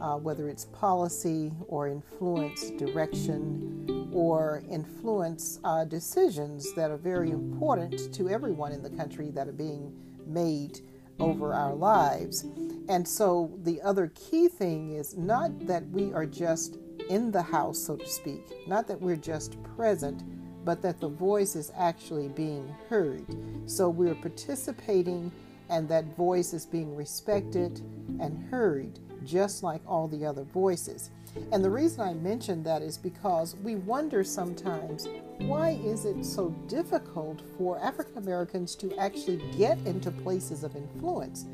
uh, 0.00 0.16
whether 0.16 0.48
it's 0.48 0.64
policy 0.64 1.52
or 1.68 1.88
influence 1.88 2.70
direction 2.70 4.08
or 4.14 4.62
influence 4.70 5.60
uh, 5.64 5.84
decisions 5.84 6.72
that 6.72 6.90
are 6.90 6.96
very 6.96 7.32
important 7.32 8.14
to 8.14 8.30
everyone 8.30 8.72
in 8.72 8.82
the 8.82 8.88
country 8.88 9.28
that 9.28 9.46
are 9.46 9.52
being 9.52 9.94
made 10.26 10.80
over 11.20 11.52
our 11.52 11.74
lives. 11.74 12.46
And 12.88 13.06
so 13.06 13.52
the 13.62 13.82
other 13.82 14.10
key 14.14 14.48
thing 14.48 14.92
is 14.92 15.18
not 15.18 15.66
that 15.66 15.86
we 15.90 16.14
are 16.14 16.24
just 16.24 16.78
in 17.08 17.30
the 17.30 17.42
house, 17.42 17.78
so 17.78 17.96
to 17.96 18.06
speak, 18.06 18.66
not 18.66 18.86
that 18.88 19.00
we're 19.00 19.16
just 19.16 19.62
present, 19.76 20.22
but 20.64 20.82
that 20.82 21.00
the 21.00 21.08
voice 21.08 21.56
is 21.56 21.72
actually 21.76 22.28
being 22.28 22.74
heard. 22.88 23.24
So 23.66 23.88
we're 23.88 24.14
participating, 24.14 25.32
and 25.68 25.88
that 25.88 26.16
voice 26.16 26.52
is 26.52 26.66
being 26.66 26.94
respected 26.94 27.80
and 28.20 28.48
heard, 28.50 28.98
just 29.24 29.62
like 29.62 29.80
all 29.86 30.08
the 30.08 30.24
other 30.24 30.44
voices. 30.44 31.10
And 31.50 31.64
the 31.64 31.70
reason 31.70 32.02
I 32.02 32.12
mention 32.12 32.62
that 32.64 32.82
is 32.82 32.98
because 32.98 33.56
we 33.56 33.76
wonder 33.76 34.22
sometimes 34.22 35.08
why 35.38 35.80
is 35.84 36.04
it 36.04 36.24
so 36.24 36.50
difficult 36.68 37.40
for 37.56 37.80
African 37.80 38.18
Americans 38.18 38.76
to 38.76 38.94
actually 38.98 39.42
get 39.56 39.78
into 39.86 40.10
places 40.10 40.62
of 40.62 40.76
influence? 40.76 41.46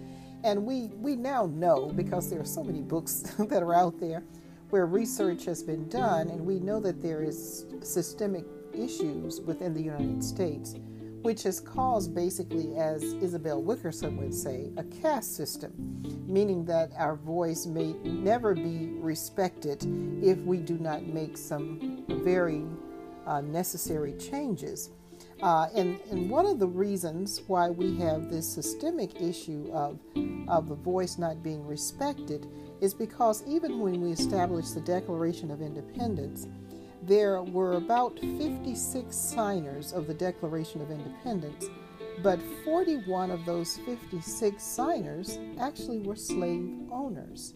And 0.45 0.67
we, 0.67 0.89
we 1.01 1.17
now 1.17 1.47
know 1.47 1.93
because 1.95 2.29
there 2.29 2.41
are 2.41 2.45
so 2.45 2.63
many 2.63 2.81
books 2.81 3.13
that 3.39 3.63
are 3.63 3.75
out 3.75 3.99
there 4.01 4.23
where 4.71 4.87
research 4.87 5.45
has 5.47 5.63
been 5.63 5.89
done, 5.89 6.29
and 6.29 6.45
we 6.45 6.59
know 6.61 6.81
that 6.81 7.01
there 7.01 7.23
is 7.23 7.67
systemic 7.83 8.45
issues 8.75 9.41
within 9.41 9.73
the 9.73 9.83
United 9.83 10.23
States, 10.23 10.75
which 11.23 11.43
has 11.43 11.59
caused 11.61 12.15
basically, 12.15 12.77
as 12.77 13.03
Isabel 13.03 13.63
Wilkerson 13.63 14.17
would 14.19 14.35
say, 14.35 14.71
a 14.77 14.85
caste 14.85 15.37
system, 15.37 15.73
meaning 16.27 16.65
that 16.67 16.91
our 16.97 17.17
voice 17.17 17.67
may 17.67 17.95
never 18.05 18.55
be 18.55 18.91
respected 19.01 19.83
if 20.23 20.39
we 20.39 20.59
do 20.59 20.79
not 20.79 21.03
make 21.05 21.37
some 21.37 22.05
very 22.09 22.65
uh, 23.27 23.41
necessary 23.41 24.13
changes. 24.15 24.91
Uh, 25.43 25.69
and, 25.75 26.01
and 26.11 26.29
one 26.29 26.47
of 26.47 26.59
the 26.59 26.67
reasons 26.67 27.43
why 27.47 27.71
we 27.71 27.97
have 27.97 28.29
this 28.29 28.47
systemic 28.47 29.21
issue 29.21 29.71
of, 29.73 29.99
of 30.49 30.69
the 30.69 30.75
voice 30.75 31.17
not 31.17 31.43
being 31.43 31.65
respected 31.67 32.47
is 32.81 32.95
because 32.95 33.43
even 33.47 33.81
when 33.81 34.01
we 34.01 34.13
established 34.13 34.75
the 34.75 34.81
Declaration 34.81 35.51
of 35.51 35.61
Independence, 35.61 36.47
there 37.03 37.43
were 37.43 37.75
about 37.75 38.19
56 38.19 39.15
signers 39.15 39.93
of 39.93 40.07
the 40.07 40.15
Declaration 40.15 40.81
of 40.83 40.91
Independence, 40.91 41.67
but 42.23 42.41
41 42.65 43.31
of 43.31 43.45
those 43.45 43.79
56 43.79 44.63
signers 44.63 45.39
actually 45.61 46.01
were 46.01 46.17
slave 46.17 46.69
owners. 46.91 47.55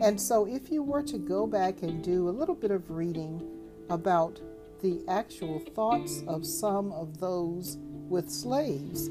And 0.00 0.18
so, 0.18 0.46
if 0.46 0.70
you 0.70 0.82
were 0.82 1.02
to 1.02 1.18
go 1.18 1.46
back 1.46 1.82
and 1.82 2.02
do 2.02 2.28
a 2.28 2.30
little 2.30 2.54
bit 2.54 2.70
of 2.70 2.90
reading 2.90 3.42
about 3.90 4.40
the 4.80 5.04
actual 5.08 5.58
thoughts 5.58 6.22
of 6.26 6.46
some 6.46 6.90
of 6.92 7.18
those 7.20 7.76
with 8.08 8.30
slaves, 8.30 9.10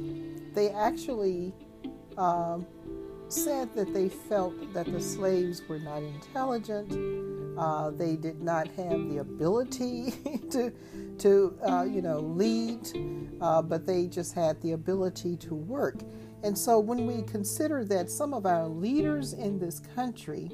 they 0.53 0.69
actually 0.69 1.53
um, 2.17 2.65
said 3.33 3.73
that 3.75 3.93
they 3.93 4.09
felt 4.09 4.73
that 4.73 4.85
the 4.85 5.01
slaves 5.01 5.61
were 5.67 5.79
not 5.79 6.03
intelligent. 6.03 7.57
Uh, 7.57 7.89
they 7.91 8.15
did 8.15 8.41
not 8.41 8.67
have 8.69 9.09
the 9.09 9.17
ability 9.19 10.11
to, 10.51 10.71
to 11.17 11.57
uh, 11.67 11.83
you 11.83 12.01
know, 12.01 12.19
lead, 12.19 12.87
uh, 13.41 13.61
but 13.61 13.85
they 13.85 14.07
just 14.07 14.33
had 14.33 14.59
the 14.61 14.71
ability 14.73 15.35
to 15.37 15.55
work. 15.55 15.99
And 16.43 16.57
so, 16.57 16.79
when 16.79 17.07
we 17.07 17.21
consider 17.23 17.85
that 17.85 18.09
some 18.09 18.33
of 18.33 18.45
our 18.45 18.67
leaders 18.67 19.33
in 19.33 19.59
this 19.59 19.79
country, 19.95 20.51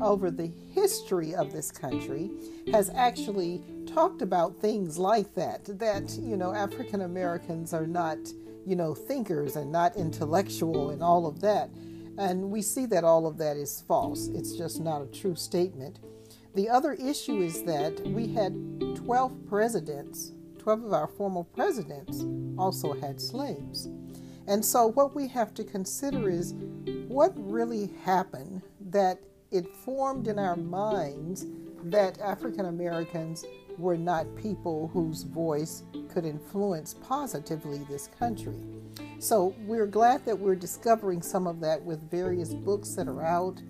over 0.00 0.30
the 0.30 0.50
history 0.74 1.34
of 1.34 1.52
this 1.52 1.70
country, 1.70 2.30
has 2.70 2.90
actually 2.90 3.62
talked 3.86 4.22
about 4.22 4.60
things 4.60 4.98
like 4.98 5.34
that. 5.34 5.64
That 5.78 6.10
you 6.20 6.36
know, 6.36 6.52
African 6.52 7.02
Americans 7.02 7.72
are 7.72 7.86
not, 7.86 8.18
you 8.66 8.76
know, 8.76 8.94
thinkers 8.94 9.56
and 9.56 9.72
not 9.72 9.96
intellectual 9.96 10.90
and 10.90 11.02
all 11.02 11.26
of 11.26 11.40
that. 11.40 11.70
And 12.18 12.50
we 12.50 12.62
see 12.62 12.86
that 12.86 13.04
all 13.04 13.26
of 13.26 13.38
that 13.38 13.56
is 13.56 13.82
false. 13.86 14.28
It's 14.28 14.56
just 14.56 14.80
not 14.80 15.02
a 15.02 15.06
true 15.06 15.34
statement. 15.34 15.98
The 16.54 16.68
other 16.68 16.92
issue 16.92 17.40
is 17.40 17.62
that 17.64 18.00
we 18.06 18.28
had 18.28 18.54
12 18.96 19.46
presidents, 19.48 20.32
12 20.58 20.84
of 20.84 20.92
our 20.92 21.06
former 21.06 21.44
presidents 21.44 22.24
also 22.58 22.92
had 22.92 23.20
slaves. 23.20 23.88
And 24.46 24.64
so, 24.64 24.88
what 24.88 25.14
we 25.14 25.28
have 25.28 25.54
to 25.54 25.64
consider 25.64 26.28
is 26.28 26.54
what 27.08 27.32
really 27.36 27.90
happened 28.04 28.62
that 28.90 29.18
it 29.50 29.68
formed 29.68 30.26
in 30.28 30.38
our 30.38 30.56
minds 30.56 31.46
that 31.84 32.20
African 32.20 32.66
Americans 32.66 33.44
were 33.78 33.96
not 33.96 34.36
people 34.36 34.90
whose 34.92 35.22
voice 35.22 35.84
could 36.12 36.24
influence 36.24 36.94
positively 36.94 37.78
this 37.88 38.08
country. 38.18 38.58
So 39.18 39.54
we're 39.66 39.86
glad 39.86 40.24
that 40.26 40.38
we're 40.38 40.56
discovering 40.56 41.22
some 41.22 41.46
of 41.46 41.60
that 41.60 41.82
with 41.82 42.10
various 42.10 42.52
books 42.52 42.94
that 42.96 43.08
are 43.08 43.24
out. 43.24 43.62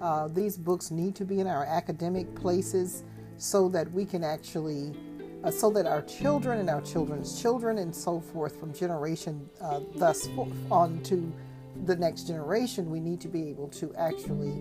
Uh, 0.00 0.28
these 0.28 0.56
books 0.56 0.90
need 0.90 1.14
to 1.16 1.24
be 1.24 1.40
in 1.40 1.46
our 1.46 1.64
academic 1.64 2.34
places 2.34 3.04
so 3.36 3.68
that 3.68 3.90
we 3.92 4.04
can 4.04 4.24
actually, 4.24 4.94
uh, 5.44 5.50
so 5.50 5.70
that 5.70 5.86
our 5.86 6.02
children 6.02 6.58
and 6.58 6.70
our 6.70 6.80
children's 6.80 7.40
children 7.40 7.78
and 7.78 7.94
so 7.94 8.20
forth 8.20 8.58
from 8.58 8.72
generation 8.72 9.48
uh, 9.60 9.80
thus 9.96 10.28
on 10.70 11.02
to 11.02 11.32
the 11.84 11.96
next 11.96 12.26
generation, 12.26 12.90
we 12.90 13.00
need 13.00 13.20
to 13.20 13.28
be 13.28 13.48
able 13.48 13.68
to 13.68 13.94
actually 13.96 14.54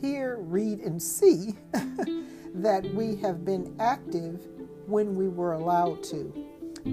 hear, 0.00 0.36
read, 0.40 0.80
and 0.80 1.00
see 1.00 1.54
that 2.54 2.84
we 2.94 3.16
have 3.16 3.44
been 3.44 3.74
active 3.78 4.40
when 4.86 5.14
we 5.14 5.28
were 5.28 5.52
allowed 5.52 6.02
to. 6.04 6.32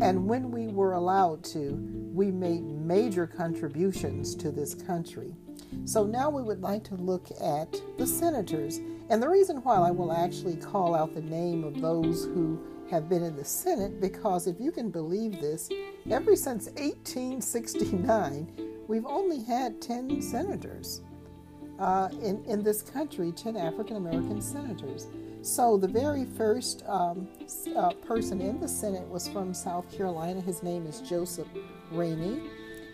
And 0.01 0.27
when 0.27 0.51
we 0.51 0.67
were 0.67 0.93
allowed 0.93 1.43
to, 1.45 1.77
we 2.13 2.31
made 2.31 2.63
major 2.63 3.25
contributions 3.25 4.35
to 4.35 4.51
this 4.51 4.73
country. 4.75 5.35
So 5.85 6.05
now 6.05 6.29
we 6.29 6.43
would 6.43 6.61
like 6.61 6.83
to 6.85 6.95
look 6.95 7.27
at 7.41 7.81
the 7.97 8.05
senators. 8.05 8.79
And 9.09 9.21
the 9.21 9.29
reason 9.29 9.57
why 9.57 9.75
I 9.75 9.91
will 9.91 10.11
actually 10.11 10.57
call 10.57 10.95
out 10.95 11.13
the 11.13 11.21
name 11.21 11.63
of 11.63 11.81
those 11.81 12.25
who 12.25 12.61
have 12.91 13.09
been 13.09 13.23
in 13.23 13.35
the 13.35 13.45
Senate, 13.45 13.99
because 14.01 14.47
if 14.47 14.59
you 14.59 14.71
can 14.71 14.89
believe 14.89 15.39
this, 15.39 15.69
ever 16.09 16.35
since 16.35 16.65
1869, 16.67 18.51
we've 18.87 19.05
only 19.05 19.43
had 19.43 19.81
10 19.81 20.21
senators 20.21 21.01
uh, 21.79 22.09
in, 22.21 22.43
in 22.45 22.63
this 22.63 22.81
country, 22.81 23.31
10 23.31 23.55
African 23.57 23.95
American 23.97 24.41
senators. 24.41 25.07
So 25.41 25.77
the 25.77 25.87
very 25.87 26.25
first 26.25 26.83
um, 26.85 27.27
uh, 27.75 27.91
person 28.05 28.41
in 28.41 28.59
the 28.59 28.67
Senate 28.67 29.07
was 29.07 29.27
from 29.29 29.53
South 29.53 29.89
Carolina. 29.89 30.41
His 30.41 30.61
name 30.63 30.85
is 30.85 30.99
Joseph 30.99 31.47
Rainey. 31.91 32.41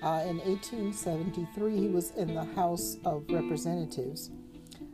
Uh, 0.04 0.22
in 0.28 0.38
1873, 0.38 1.76
he 1.76 1.88
was 1.88 2.12
in 2.12 2.36
the 2.36 2.44
House 2.44 2.98
of 3.04 3.24
Representatives. 3.30 4.30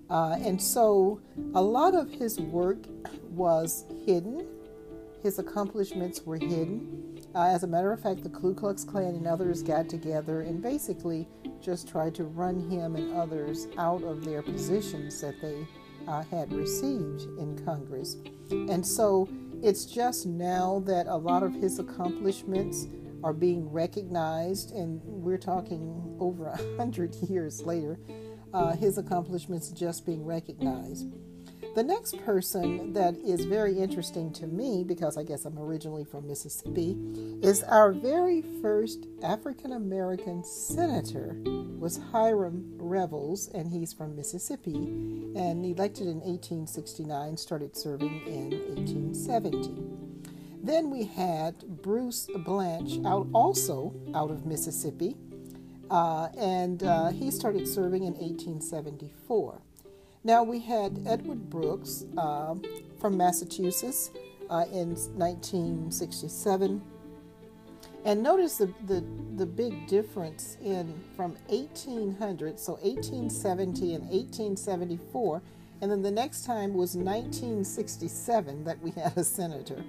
Uh, 0.09 0.37
and 0.41 0.61
so 0.61 1.19
a 1.53 1.61
lot 1.61 1.93
of 1.93 2.09
his 2.09 2.39
work 2.39 2.77
was 3.29 3.85
hidden. 4.05 4.47
his 5.21 5.37
accomplishments 5.37 6.21
were 6.25 6.37
hidden. 6.37 7.19
Uh, 7.35 7.43
as 7.43 7.63
a 7.63 7.67
matter 7.67 7.91
of 7.91 7.99
fact, 8.01 8.23
the 8.23 8.29
Ku 8.29 8.55
Klux 8.55 8.83
Klan 8.83 9.15
and 9.15 9.27
others 9.27 9.61
got 9.61 9.87
together 9.87 10.41
and 10.41 10.61
basically 10.61 11.27
just 11.61 11.87
tried 11.87 12.15
to 12.15 12.23
run 12.23 12.69
him 12.69 12.95
and 12.95 13.13
others 13.13 13.67
out 13.77 14.03
of 14.03 14.25
their 14.25 14.41
positions 14.41 15.21
that 15.21 15.39
they 15.41 15.67
uh, 16.07 16.23
had 16.23 16.51
received 16.53 17.23
in 17.37 17.59
Congress. 17.65 18.17
And 18.49 18.85
so 18.85 19.29
it's 19.63 19.85
just 19.85 20.25
now 20.25 20.83
that 20.85 21.07
a 21.07 21.15
lot 21.15 21.43
of 21.43 21.53
his 21.53 21.79
accomplishments 21.79 22.87
are 23.23 23.33
being 23.33 23.71
recognized, 23.71 24.71
and 24.71 24.99
we're 25.03 25.37
talking 25.37 26.17
over 26.19 26.47
a 26.47 26.77
hundred 26.77 27.15
years 27.29 27.61
later, 27.61 27.99
uh, 28.53 28.75
his 28.75 28.97
accomplishments 28.97 29.69
just 29.69 30.05
being 30.05 30.25
recognized. 30.25 31.07
The 31.73 31.83
next 31.83 32.17
person 32.25 32.91
that 32.91 33.15
is 33.15 33.45
very 33.45 33.77
interesting 33.77 34.33
to 34.33 34.45
me, 34.45 34.83
because 34.83 35.17
I 35.17 35.23
guess 35.23 35.45
I'm 35.45 35.57
originally 35.57 36.03
from 36.03 36.27
Mississippi, 36.27 36.97
is 37.41 37.63
our 37.63 37.93
very 37.93 38.41
first 38.61 39.07
African 39.23 39.71
American 39.71 40.43
senator 40.43 41.37
was 41.79 41.97
Hiram 42.11 42.73
Revels, 42.77 43.47
and 43.53 43.71
he's 43.71 43.93
from 43.93 44.17
Mississippi, 44.17 44.75
and 44.75 45.65
elected 45.65 46.07
in 46.07 46.19
1869, 46.19 47.37
started 47.37 47.77
serving 47.77 48.21
in 48.27 48.49
1870. 48.75 49.73
Then 50.61 50.89
we 50.89 51.05
had 51.05 51.81
Bruce 51.81 52.27
Blanche, 52.43 52.99
out 53.05 53.27
also 53.33 53.95
out 54.13 54.29
of 54.29 54.45
Mississippi, 54.45 55.15
uh, 55.89 56.27
and 56.37 56.83
uh, 56.83 57.11
he 57.11 57.31
started 57.31 57.65
serving 57.65 58.03
in 58.03 58.13
1874. 58.15 59.61
Now 60.23 60.43
we 60.43 60.59
had 60.59 61.01
Edward 61.07 61.49
Brooks 61.49 62.05
uh, 62.15 62.53
from 62.99 63.17
Massachusetts 63.17 64.11
uh, 64.51 64.65
in 64.71 64.89
1967. 64.89 66.81
And 68.05 68.23
notice 68.23 68.57
the, 68.57 68.71
the, 68.85 69.03
the 69.35 69.45
big 69.47 69.87
difference 69.87 70.57
in 70.63 71.01
from 71.15 71.35
1800, 71.47 72.59
so 72.59 72.73
1870 72.73 73.95
and 73.95 74.03
1874, 74.03 75.41
and 75.81 75.91
then 75.91 76.03
the 76.03 76.11
next 76.11 76.45
time 76.45 76.73
was 76.75 76.95
1967 76.95 78.63
that 78.63 78.79
we 78.81 78.91
had 79.01 79.17
a 79.17 79.23
senator. 79.23 79.83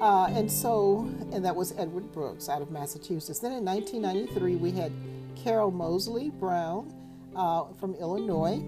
Uh, 0.00 0.26
and 0.30 0.50
so, 0.50 1.08
and 1.32 1.44
that 1.44 1.54
was 1.54 1.74
Edward 1.78 2.10
Brooks 2.12 2.48
out 2.48 2.62
of 2.62 2.70
Massachusetts. 2.70 3.40
Then 3.40 3.52
in 3.52 3.64
1993, 3.64 4.56
we 4.56 4.70
had 4.70 4.92
Carol 5.36 5.70
Moseley 5.70 6.30
Braun 6.30 6.92
uh, 7.36 7.64
from 7.78 7.94
Illinois. 7.96 8.62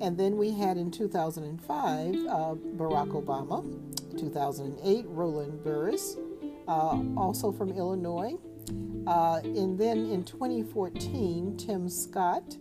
And 0.00 0.18
then 0.18 0.36
we 0.36 0.52
had 0.52 0.76
in 0.76 0.90
2005 0.90 2.14
uh, 2.14 2.54
Barack 2.76 3.12
Obama, 3.12 3.62
2008 4.18 5.04
Roland 5.08 5.64
Burris, 5.64 6.16
uh, 6.68 7.02
also 7.16 7.52
from 7.52 7.70
Illinois. 7.72 8.34
Uh, 9.06 9.40
and 9.44 9.78
then 9.78 9.98
in 10.06 10.24
2014, 10.24 11.56
Tim 11.56 11.88
Scott. 11.88 12.56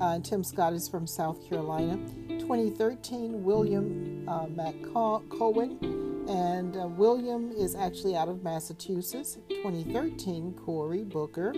Uh, 0.00 0.18
Tim 0.20 0.42
Scott 0.42 0.72
is 0.72 0.88
from 0.88 1.06
South 1.06 1.48
Carolina. 1.48 1.96
2013, 2.28 3.44
William 3.44 4.28
uh, 4.28 4.46
Mo 4.48 5.22
Cowan. 5.30 6.15
And 6.28 6.76
uh, 6.76 6.88
William 6.88 7.52
is 7.52 7.76
actually 7.76 8.16
out 8.16 8.28
of 8.28 8.42
Massachusetts. 8.42 9.38
2013, 9.48 10.54
Cory 10.54 11.04
Booker 11.04 11.54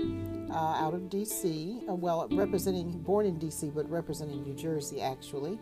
uh, 0.51 0.55
out 0.55 0.93
of 0.93 1.09
D.C. 1.09 1.81
Uh, 1.89 1.95
well, 1.95 2.29
representing, 2.33 2.91
born 3.01 3.25
in 3.25 3.39
D.C., 3.39 3.71
but 3.75 3.89
representing 3.91 4.43
New 4.43 4.55
Jersey, 4.55 5.01
actually. 5.01 5.59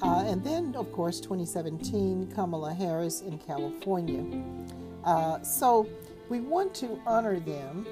Uh, 0.00 0.24
and 0.26 0.44
then, 0.44 0.76
of 0.76 0.92
course, 0.92 1.18
2017, 1.20 2.30
Kamala 2.32 2.72
Harris 2.72 3.22
in 3.22 3.38
California. 3.38 4.24
Uh, 5.04 5.42
so 5.42 5.88
we 6.28 6.40
want 6.40 6.74
to 6.76 7.00
honor 7.06 7.40
them, 7.40 7.86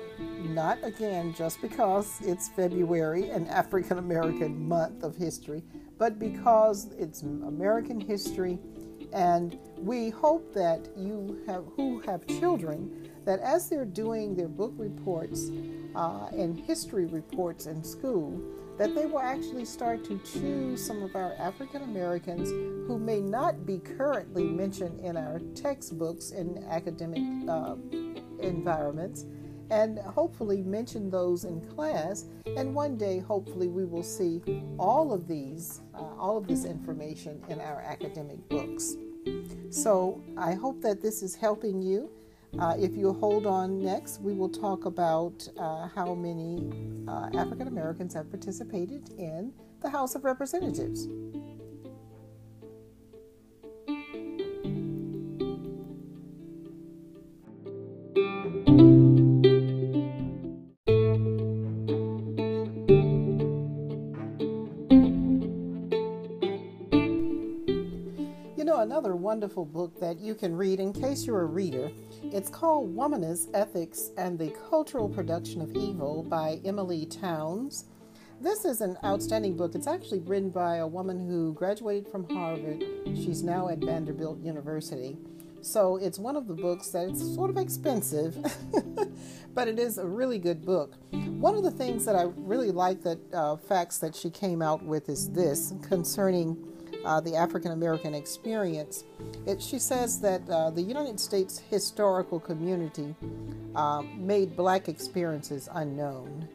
not 0.55 0.79
again 0.85 1.35
just 1.35 1.61
because 1.61 2.21
it's 2.23 2.49
February, 2.51 3.31
an 3.31 3.47
African 3.49 3.99
American 3.99 4.69
month 4.69 5.03
of 5.03 5.17
history, 5.17 5.63
but 5.99 6.19
because 6.19 6.93
it's 6.99 7.23
American 7.23 7.99
history 7.99 8.59
and 9.13 9.59
we 9.77 10.11
hope 10.11 10.53
that 10.55 10.89
you 10.97 11.41
have 11.47 11.65
who 11.77 12.01
have 12.01 12.27
children 12.27 13.11
that 13.25 13.41
as 13.41 13.69
they're 13.69 13.85
doing 13.85 14.35
their 14.35 14.49
book 14.49 14.73
reports 14.77 15.51
uh, 15.95 16.29
and 16.33 16.59
history 16.59 17.07
reports 17.07 17.67
in 17.67 17.83
school, 17.83 18.41
that 18.79 18.95
they 18.95 19.07
will 19.07 19.21
actually 19.21 19.65
start 19.65 20.05
to 20.05 20.19
choose 20.19 20.85
some 20.85 21.03
of 21.03 21.17
our 21.17 21.35
African 21.35 21.83
Americans 21.83 22.51
who 22.87 22.99
may 22.99 23.21
not 23.21 23.67
be 23.67 23.79
currently 23.79 24.45
mentioned 24.45 25.01
in 25.01 25.17
our 25.17 25.41
textbooks 25.55 26.31
in 26.31 26.65
academic 26.71 27.23
uh, 27.49 27.75
environments 28.41 29.25
and 29.71 29.99
hopefully 29.99 30.63
mention 30.63 31.11
those 31.11 31.45
in 31.45 31.61
class. 31.75 32.27
And 32.57 32.75
one 32.75 32.97
day, 32.97 33.19
hopefully, 33.19 33.69
we 33.69 33.85
will 33.85 34.03
see 34.03 34.43
all 34.79 35.13
of 35.13 35.27
these, 35.27 35.81
uh, 35.95 35.99
all 35.99 36.37
of 36.37 36.47
this 36.47 36.65
information 36.65 37.43
in 37.49 37.61
our 37.61 37.81
academic 37.81 38.49
books. 38.49 38.97
So 39.71 40.23
I 40.37 40.55
hope 40.55 40.81
that 40.83 41.03
this 41.03 41.23
is 41.23 41.35
helping 41.35 41.83
you. 41.83 42.11
Uh, 42.59 42.75
if 42.79 42.97
you 42.97 43.13
hold 43.13 43.47
on 43.47 43.83
next, 43.83 44.21
we 44.21 44.33
will 44.33 44.49
talk 44.49 44.87
about 44.87 45.47
uh, 45.59 45.89
how 45.89 46.15
many 46.15 46.71
uh, 47.07 47.29
African 47.35 47.69
Americans 47.69 48.15
have 48.15 48.31
participated 48.31 49.11
in 49.19 49.53
the 49.83 49.91
House 49.91 50.15
of 50.15 50.25
Representatives. 50.25 51.09
Another 68.97 69.15
wonderful 69.15 69.67
book 69.67 70.01
that 70.01 70.19
you 70.21 70.35
can 70.35 70.57
read 70.57 70.81
in 70.81 70.91
case 70.91 71.27
you're 71.27 71.43
a 71.43 71.45
reader. 71.45 71.91
It's 72.33 72.49
called 72.49 72.97
Womanist 72.97 73.51
Ethics 73.53 74.09
and 74.17 74.39
the 74.39 74.55
Cultural 74.71 75.07
Production 75.07 75.61
of 75.61 75.77
Evil 75.77 76.23
by 76.23 76.61
Emilie 76.65 77.05
Townes. 77.05 77.85
This 78.41 78.65
is 78.65 78.81
an 78.81 78.97
outstanding 79.05 79.55
book. 79.55 79.75
It's 79.75 79.87
actually 79.87 80.21
written 80.21 80.49
by 80.49 80.77
a 80.77 80.87
woman 80.87 81.29
who 81.29 81.53
graduated 81.53 82.11
from 82.11 82.27
Harvard. 82.31 82.87
She's 83.15 83.43
now 83.43 83.69
at 83.69 83.81
Vanderbilt 83.81 84.39
University. 84.41 85.19
So 85.61 85.99
it's 85.99 86.19
one 86.19 86.35
of 86.35 86.47
the 86.47 86.55
books 86.55 86.89
that 86.93 87.07
it's 87.07 87.21
sort 87.35 87.51
of 87.51 87.59
expensive, 87.59 88.35
but 89.55 89.69
it 89.69 89.79
is 89.79 89.99
a 89.99 90.07
really 90.07 90.39
good 90.39 90.65
book. 90.65 90.95
One 91.13 91.55
of 91.55 91.65
the 91.65 91.71
things 91.71 92.07
that 92.07 92.17
I 92.17 92.31
really 92.35 92.71
like 92.71 93.03
that 93.03 93.19
uh, 93.35 93.57
facts 93.57 93.99
that 93.99 94.17
she 94.17 94.31
came 94.31 94.63
out 94.63 94.83
with 94.83 95.11
is 95.11 95.29
this 95.33 95.75
concerning 95.83 96.57
uh, 97.07 97.21
the 97.21 97.37
African 97.37 97.71
American 97.71 98.15
experience, 98.15 99.05
it, 99.47 99.63
she 99.63 99.79
says 99.79 100.21
that 100.21 100.43
uh, 100.51 100.71
the 100.71 100.83
United 100.83 101.21
States 101.21 101.63
historical 101.71 102.41
community 102.41 103.15
uh, 103.77 104.03
made 104.17 104.57
black 104.57 104.89
experiences 104.89 105.69
unknown, 105.73 106.49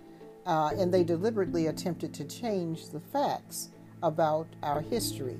uh, 0.45 0.71
and 0.77 0.93
they 0.93 1.03
deliberately 1.03 1.67
attempted 1.67 2.13
to 2.13 2.25
change 2.25 2.89
the 2.89 2.99
facts 2.99 3.69
about 4.03 4.47
our 4.61 4.81
history. 4.81 5.39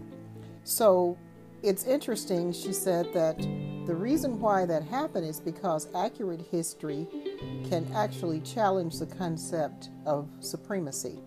So 0.64 1.18
it's 1.64 1.86
interesting, 1.86 2.52
she 2.52 2.74
said, 2.74 3.14
that 3.14 3.38
the 3.86 3.96
reason 3.96 4.40
why 4.40 4.66
that 4.66 4.84
happened 4.84 5.26
is 5.26 5.40
because 5.40 5.88
accurate 5.96 6.42
history 6.52 7.08
can 7.70 7.88
actually 7.96 8.40
challenge 8.42 9.00
the 9.00 9.06
concept 9.06 9.90
of 10.06 10.30
supremacy. 10.40 11.20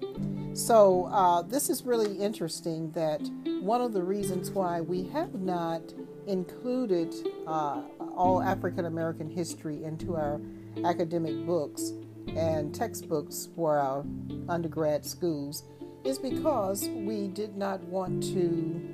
So, 0.55 1.07
uh, 1.07 1.43
this 1.43 1.69
is 1.69 1.85
really 1.85 2.17
interesting 2.17 2.91
that 2.93 3.21
one 3.61 3.81
of 3.81 3.93
the 3.93 4.03
reasons 4.03 4.51
why 4.51 4.81
we 4.81 5.05
have 5.09 5.35
not 5.35 5.83
included 6.27 7.13
uh, 7.47 7.83
all 8.17 8.41
African 8.41 8.87
American 8.87 9.29
history 9.29 9.83
into 9.83 10.15
our 10.15 10.41
academic 10.85 11.45
books 11.45 11.93
and 12.29 12.75
textbooks 12.75 13.49
for 13.55 13.79
our 13.79 14.05
undergrad 14.49 15.05
schools 15.05 15.65
is 16.05 16.19
because 16.19 16.89
we 16.89 17.29
did 17.29 17.57
not 17.57 17.81
want 17.85 18.23
to 18.23 18.94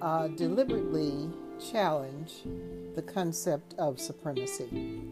uh, 0.00 0.28
deliberately 0.28 1.30
challenge 1.58 2.42
the 2.94 3.02
concept 3.02 3.74
of 3.78 4.00
supremacy. 4.00 5.02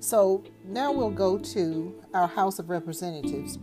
So 0.00 0.44
now 0.64 0.92
we'll 0.92 1.10
go 1.10 1.38
to 1.38 1.94
our 2.14 2.28
House 2.28 2.58
of 2.58 2.70
Representatives. 2.70 3.58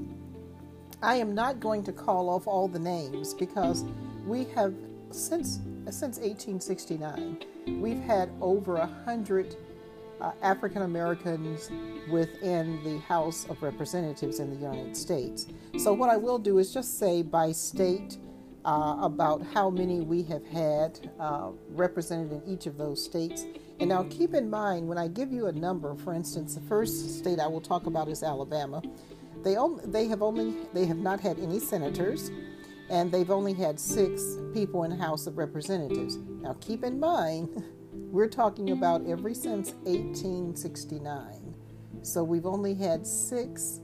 I 1.01 1.15
am 1.15 1.35
not 1.35 1.59
going 1.59 1.83
to 1.83 1.91
call 1.91 2.29
off 2.29 2.47
all 2.47 2.67
the 2.67 2.79
names 2.79 3.33
because 3.33 3.85
we 4.25 4.45
have 4.55 4.73
since 5.11 5.59
since 5.89 6.17
1869 6.17 7.43
we've 7.81 8.01
had 8.01 8.31
over 8.41 8.77
a 8.77 8.87
hundred 9.05 9.55
uh, 10.21 10.31
African 10.41 10.83
Americans 10.83 11.69
within 12.09 12.81
the 12.83 12.99
House 12.99 13.45
of 13.49 13.61
Representatives 13.61 14.39
in 14.39 14.49
the 14.49 14.55
United 14.55 14.95
States. 14.95 15.47
So 15.77 15.93
what 15.93 16.09
I 16.09 16.17
will 16.17 16.39
do 16.39 16.59
is 16.59 16.73
just 16.73 16.97
say 16.97 17.21
by 17.21 17.51
state 17.51 18.17
uh, 18.65 18.97
about 19.01 19.45
how 19.53 19.69
many 19.69 20.01
we 20.01 20.23
have 20.23 20.45
had 20.45 21.09
uh, 21.19 21.49
represented 21.69 22.31
in 22.31 22.41
each 22.47 22.65
of 22.65 22.77
those 22.77 23.03
states, 23.03 23.45
And 23.79 23.89
now 23.89 24.03
keep 24.09 24.33
in 24.33 24.49
mind 24.49 24.87
when 24.87 24.97
I 24.97 25.07
give 25.07 25.31
you 25.31 25.47
a 25.47 25.51
number, 25.51 25.95
for 25.95 26.13
instance, 26.13 26.55
the 26.55 26.61
first 26.61 27.19
state 27.19 27.39
I 27.39 27.47
will 27.47 27.61
talk 27.61 27.85
about 27.87 28.07
is 28.07 28.23
Alabama. 28.23 28.81
They 29.43 29.57
only, 29.57 29.85
they 29.85 30.07
have 30.07 30.21
only 30.21 30.55
they 30.73 30.85
have 30.85 30.97
not 30.97 31.19
had 31.19 31.39
any 31.39 31.59
senators, 31.59 32.31
and 32.89 33.11
they've 33.11 33.31
only 33.31 33.53
had 33.53 33.79
six 33.79 34.37
people 34.53 34.83
in 34.83 34.91
House 34.91 35.27
of 35.27 35.37
Representatives. 35.37 36.17
Now 36.41 36.55
keep 36.61 36.83
in 36.83 36.99
mind, 36.99 37.63
we're 37.93 38.29
talking 38.29 38.71
about 38.71 39.05
ever 39.05 39.33
since 39.33 39.73
1869. 39.83 41.55
So 42.03 42.23
we've 42.23 42.45
only 42.45 42.73
had 42.75 43.05
six 43.05 43.79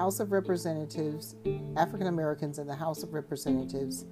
House 0.00 0.18
of 0.18 0.32
Representatives, 0.32 1.36
African 1.76 2.06
Americans 2.06 2.58
in 2.58 2.66
the 2.66 2.74
House 2.74 3.02
of 3.02 3.12
Representatives. 3.12 4.06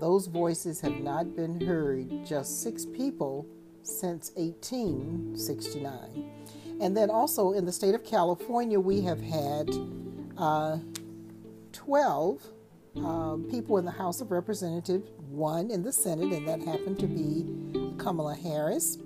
Those 0.00 0.28
voices 0.28 0.80
have 0.80 0.98
not 1.00 1.36
been 1.36 1.60
heard, 1.60 2.24
just 2.24 2.62
six 2.62 2.86
people 2.86 3.46
since 3.82 4.32
1869. 4.36 6.24
And 6.80 6.96
then 6.96 7.10
also 7.10 7.52
in 7.52 7.66
the 7.66 7.72
state 7.72 7.94
of 7.94 8.02
California, 8.02 8.80
we 8.80 9.02
have 9.02 9.20
had 9.20 9.68
uh, 10.38 10.78
12 11.72 12.42
uh, 13.04 13.36
people 13.50 13.76
in 13.76 13.84
the 13.84 13.90
House 13.90 14.22
of 14.22 14.30
Representatives, 14.30 15.06
one 15.28 15.70
in 15.70 15.82
the 15.82 15.92
Senate, 15.92 16.32
and 16.32 16.48
that 16.48 16.62
happened 16.62 16.98
to 16.98 17.06
be 17.06 17.44
Kamala 17.98 18.34
Harris. 18.34 18.96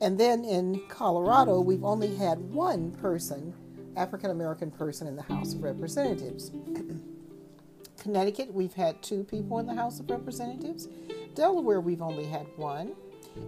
And 0.00 0.18
then 0.18 0.42
in 0.42 0.80
Colorado, 0.88 1.60
we've 1.60 1.84
only 1.84 2.16
had 2.16 2.38
one 2.38 2.92
person, 2.92 3.52
African 3.96 4.30
American 4.30 4.70
person, 4.70 5.06
in 5.06 5.16
the 5.16 5.22
House 5.22 5.54
of 5.54 5.62
Representatives. 5.62 6.50
Connecticut, 7.98 8.52
we've 8.52 8.74
had 8.74 9.02
two 9.02 9.24
people 9.24 9.58
in 9.58 9.66
the 9.66 9.74
House 9.74 10.00
of 10.00 10.10
Representatives. 10.10 10.88
Delaware, 11.34 11.80
we've 11.80 12.02
only 12.02 12.24
had 12.24 12.46
one. 12.56 12.94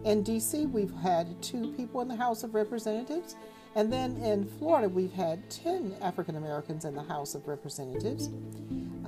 In 0.04 0.22
DC, 0.22 0.70
we've 0.70 0.94
had 0.96 1.42
two 1.42 1.72
people 1.72 2.00
in 2.00 2.08
the 2.08 2.16
House 2.16 2.42
of 2.44 2.54
Representatives. 2.54 3.34
And 3.74 3.90
then 3.90 4.18
in 4.18 4.46
Florida, 4.58 4.88
we've 4.88 5.12
had 5.12 5.48
10 5.50 5.96
African 6.02 6.36
Americans 6.36 6.84
in 6.84 6.94
the 6.94 7.02
House 7.02 7.34
of 7.34 7.48
Representatives. 7.48 8.26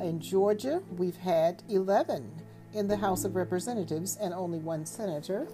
In 0.01 0.18
Georgia, 0.20 0.83
we've 0.97 1.16
had 1.16 1.62
11 1.68 2.31
in 2.73 2.88
the 2.88 2.97
House 2.97 3.25
of 3.25 3.37
Representatives 3.37 4.16
and 4.16 4.33
only 4.33 4.59
one 4.59 4.87
senator. 4.87 5.47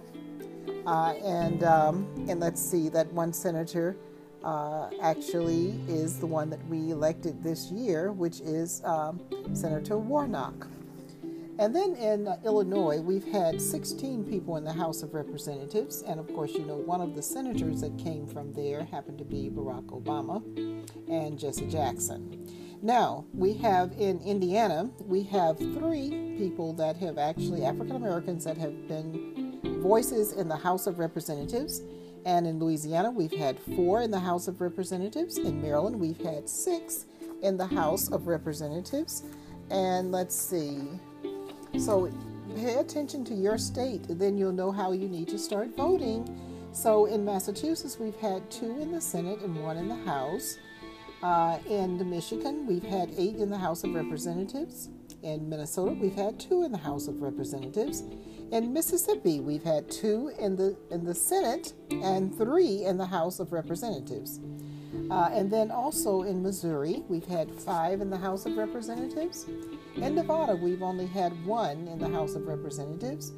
Uh, 0.85 1.13
and 1.23 1.63
um, 1.63 2.07
and 2.27 2.39
let's 2.39 2.61
see, 2.61 2.89
that 2.89 3.11
one 3.13 3.33
senator 3.33 3.95
uh, 4.43 4.89
actually 5.01 5.79
is 5.87 6.19
the 6.19 6.25
one 6.25 6.49
that 6.49 6.65
we 6.67 6.91
elected 6.91 7.43
this 7.43 7.71
year, 7.71 8.11
which 8.11 8.39
is 8.41 8.81
um, 8.83 9.21
Senator 9.53 9.97
Warnock. 9.97 10.67
And 11.59 11.75
then 11.75 11.95
in 11.95 12.27
uh, 12.27 12.37
Illinois, 12.43 12.99
we've 13.01 13.25
had 13.25 13.61
16 13.61 14.23
people 14.23 14.57
in 14.57 14.63
the 14.63 14.73
House 14.73 15.03
of 15.03 15.13
Representatives. 15.13 16.01
And 16.01 16.19
of 16.19 16.27
course, 16.33 16.53
you 16.53 16.65
know, 16.65 16.75
one 16.75 17.01
of 17.01 17.15
the 17.15 17.21
senators 17.21 17.81
that 17.81 17.95
came 17.99 18.25
from 18.25 18.51
there 18.53 18.83
happened 18.85 19.19
to 19.19 19.25
be 19.25 19.49
Barack 19.49 19.85
Obama 19.87 20.41
and 21.07 21.37
Jesse 21.37 21.67
Jackson. 21.67 22.47
Now, 22.81 23.25
we 23.31 23.53
have 23.55 23.91
in 23.99 24.19
Indiana, 24.21 24.89
we 25.05 25.21
have 25.23 25.59
three 25.59 26.35
people 26.39 26.73
that 26.73 26.97
have 26.97 27.19
actually, 27.19 27.63
African 27.63 27.95
Americans 27.95 28.43
that 28.45 28.57
have 28.57 28.87
been 28.87 29.59
voices 29.83 30.33
in 30.33 30.47
the 30.47 30.55
House 30.55 30.87
of 30.87 30.97
Representatives. 30.97 31.81
And 32.25 32.45
in 32.45 32.59
Louisiana, 32.59 33.11
we've 33.11 33.33
had 33.33 33.59
four 33.59 34.01
in 34.01 34.11
the 34.11 34.19
House 34.19 34.47
of 34.47 34.61
Representatives. 34.61 35.37
In 35.37 35.61
Maryland, 35.61 35.99
we've 35.99 36.21
had 36.21 36.47
six 36.47 37.05
in 37.41 37.57
the 37.57 37.65
House 37.65 38.09
of 38.11 38.27
Representatives. 38.27 39.23
And 39.69 40.11
let's 40.11 40.35
see, 40.35 40.81
so 41.79 42.11
pay 42.55 42.75
attention 42.75 43.23
to 43.25 43.33
your 43.33 43.57
state, 43.57 44.05
then 44.09 44.37
you'll 44.37 44.51
know 44.51 44.71
how 44.71 44.91
you 44.91 45.07
need 45.07 45.29
to 45.29 45.39
start 45.39 45.75
voting. 45.75 46.27
So 46.73 47.05
in 47.05 47.23
Massachusetts, 47.23 47.97
we've 47.99 48.15
had 48.17 48.49
two 48.51 48.79
in 48.81 48.91
the 48.91 49.01
Senate 49.01 49.39
and 49.39 49.61
one 49.63 49.77
in 49.77 49.87
the 49.87 49.95
House. 49.95 50.57
Uh, 51.23 51.59
in 51.69 52.09
Michigan, 52.09 52.67
we've 52.67 52.83
had 52.83 53.11
eight 53.17 53.35
in 53.37 53.49
the 53.49 53.57
House 53.57 53.83
of 53.83 53.93
Representatives. 53.93 54.89
In 55.23 55.47
Minnesota, 55.49 55.91
we've 55.91 56.15
had 56.15 56.39
two 56.39 56.63
in 56.63 56.71
the 56.71 56.79
House 56.79 57.07
of 57.07 57.21
Representatives. 57.21 58.03
In 58.51 58.73
Mississippi, 58.73 59.39
we've 59.39 59.63
had 59.63 59.89
two 59.91 60.31
in 60.39 60.55
the 60.55 60.75
in 60.89 61.05
the 61.05 61.13
Senate 61.13 61.73
and 61.91 62.35
three 62.35 62.85
in 62.85 62.97
the 62.97 63.05
House 63.05 63.39
of 63.39 63.51
Representatives. 63.51 64.39
Uh, 65.11 65.29
and 65.31 65.51
then 65.51 65.69
also 65.69 66.23
in 66.23 66.41
Missouri, 66.41 67.03
we've 67.07 67.25
had 67.25 67.51
five 67.53 68.01
in 68.01 68.09
the 68.09 68.17
House 68.17 68.45
of 68.45 68.57
Representatives. 68.57 69.45
In 69.95 70.15
Nevada, 70.15 70.55
we've 70.55 70.81
only 70.81 71.05
had 71.05 71.45
one 71.45 71.87
in 71.87 71.99
the 71.99 72.09
House 72.09 72.33
of 72.33 72.47
Representatives. 72.47 73.31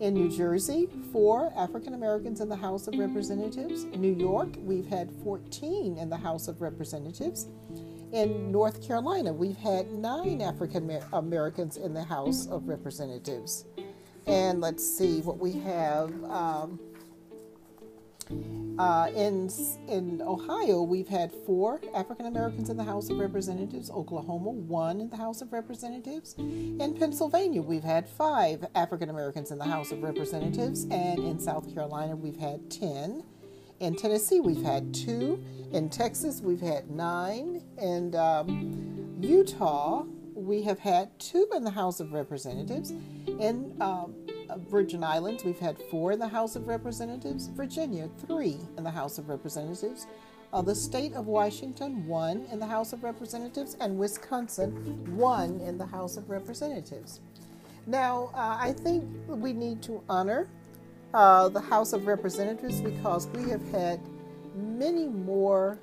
In 0.00 0.14
New 0.14 0.34
Jersey, 0.34 0.88
four 1.12 1.52
African 1.56 1.94
Americans 1.94 2.40
in 2.40 2.48
the 2.48 2.56
House 2.56 2.88
of 2.88 2.98
Representatives. 2.98 3.84
In 3.84 4.00
New 4.00 4.14
York, 4.14 4.48
we've 4.58 4.86
had 4.86 5.10
14 5.22 5.98
in 5.98 6.08
the 6.08 6.16
House 6.16 6.48
of 6.48 6.60
Representatives. 6.60 7.46
In 8.16 8.50
North 8.50 8.82
Carolina, 8.82 9.30
we've 9.30 9.58
had 9.58 9.92
nine 9.92 10.40
African 10.40 11.02
Americans 11.12 11.76
in 11.76 11.92
the 11.92 12.02
House 12.02 12.46
of 12.46 12.66
Representatives. 12.66 13.66
And 14.26 14.58
let's 14.62 14.82
see 14.82 15.20
what 15.20 15.36
we 15.36 15.52
have. 15.52 16.10
Um, 16.24 16.80
uh, 18.78 19.10
in 19.14 19.50
in 19.86 20.22
Ohio, 20.22 20.80
we've 20.80 21.08
had 21.08 21.30
four 21.44 21.78
African 21.94 22.24
Americans 22.24 22.70
in 22.70 22.78
the 22.78 22.84
House 22.84 23.10
of 23.10 23.18
Representatives. 23.18 23.90
Oklahoma, 23.90 24.48
one 24.48 25.02
in 25.02 25.10
the 25.10 25.18
House 25.18 25.42
of 25.42 25.52
Representatives. 25.52 26.36
In 26.38 26.96
Pennsylvania, 26.98 27.60
we've 27.60 27.84
had 27.84 28.08
five 28.08 28.64
African 28.74 29.10
Americans 29.10 29.50
in 29.50 29.58
the 29.58 29.66
House 29.66 29.92
of 29.92 30.02
Representatives, 30.02 30.84
and 30.84 31.18
in 31.18 31.38
South 31.38 31.70
Carolina, 31.74 32.16
we've 32.16 32.38
had 32.38 32.70
ten. 32.70 33.24
In 33.80 33.94
Tennessee, 33.94 34.40
we've 34.40 34.62
had 34.62 34.94
two. 34.94 35.42
In 35.72 35.90
Texas, 35.90 36.40
we've 36.40 36.60
had 36.60 36.90
nine. 36.90 37.62
And 37.76 38.16
um, 38.16 39.18
Utah, 39.20 40.04
we 40.34 40.62
have 40.62 40.78
had 40.78 41.18
two 41.18 41.46
in 41.54 41.62
the 41.62 41.70
House 41.70 42.00
of 42.00 42.12
Representatives. 42.12 42.92
In 43.26 43.76
um, 43.80 44.14
Virgin 44.70 45.04
Islands, 45.04 45.44
we've 45.44 45.58
had 45.58 45.76
four 45.90 46.12
in 46.12 46.18
the 46.18 46.28
House 46.28 46.56
of 46.56 46.66
Representatives. 46.68 47.48
Virginia, 47.48 48.08
three 48.26 48.58
in 48.78 48.84
the 48.84 48.90
House 48.90 49.18
of 49.18 49.28
Representatives. 49.28 50.06
Uh, 50.54 50.62
the 50.62 50.74
state 50.74 51.12
of 51.12 51.26
Washington, 51.26 52.06
one 52.06 52.46
in 52.50 52.58
the 52.58 52.66
House 52.66 52.94
of 52.94 53.04
Representatives. 53.04 53.76
And 53.78 53.98
Wisconsin, 53.98 54.72
one 55.16 55.60
in 55.60 55.76
the 55.76 55.86
House 55.86 56.16
of 56.16 56.30
Representatives. 56.30 57.20
Now, 57.86 58.30
uh, 58.32 58.56
I 58.58 58.72
think 58.72 59.04
we 59.28 59.52
need 59.52 59.82
to 59.82 60.02
honor 60.08 60.48
uh, 61.14 61.48
the 61.48 61.60
House 61.60 61.92
of 61.92 62.06
Representatives 62.06 62.80
because 62.80 63.26
we 63.28 63.48
have 63.50 63.62
had 63.70 64.00
many 64.54 65.06
more 65.06 65.78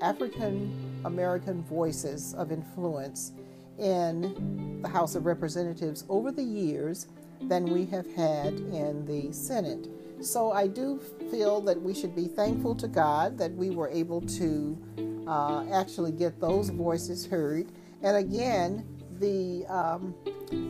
African 0.00 1.02
American 1.04 1.62
voices 1.62 2.34
of 2.34 2.52
influence 2.52 3.32
in 3.78 4.80
the 4.82 4.88
House 4.88 5.14
of 5.14 5.26
Representatives 5.26 6.04
over 6.08 6.30
the 6.30 6.42
years 6.42 7.06
than 7.42 7.64
we 7.64 7.86
have 7.86 8.06
had 8.14 8.54
in 8.54 9.04
the 9.06 9.32
Senate. 9.32 9.88
So 10.20 10.52
I 10.52 10.66
do 10.66 11.00
feel 11.30 11.62
that 11.62 11.80
we 11.80 11.94
should 11.94 12.14
be 12.14 12.26
thankful 12.26 12.74
to 12.76 12.88
God 12.88 13.38
that 13.38 13.52
we 13.52 13.70
were 13.70 13.88
able 13.88 14.20
to 14.20 14.78
uh, 15.26 15.64
actually 15.72 16.12
get 16.12 16.38
those 16.40 16.68
voices 16.68 17.24
heard. 17.24 17.72
And 18.02 18.16
again, 18.16 18.86
the 19.20 19.66
um, 19.66 20.14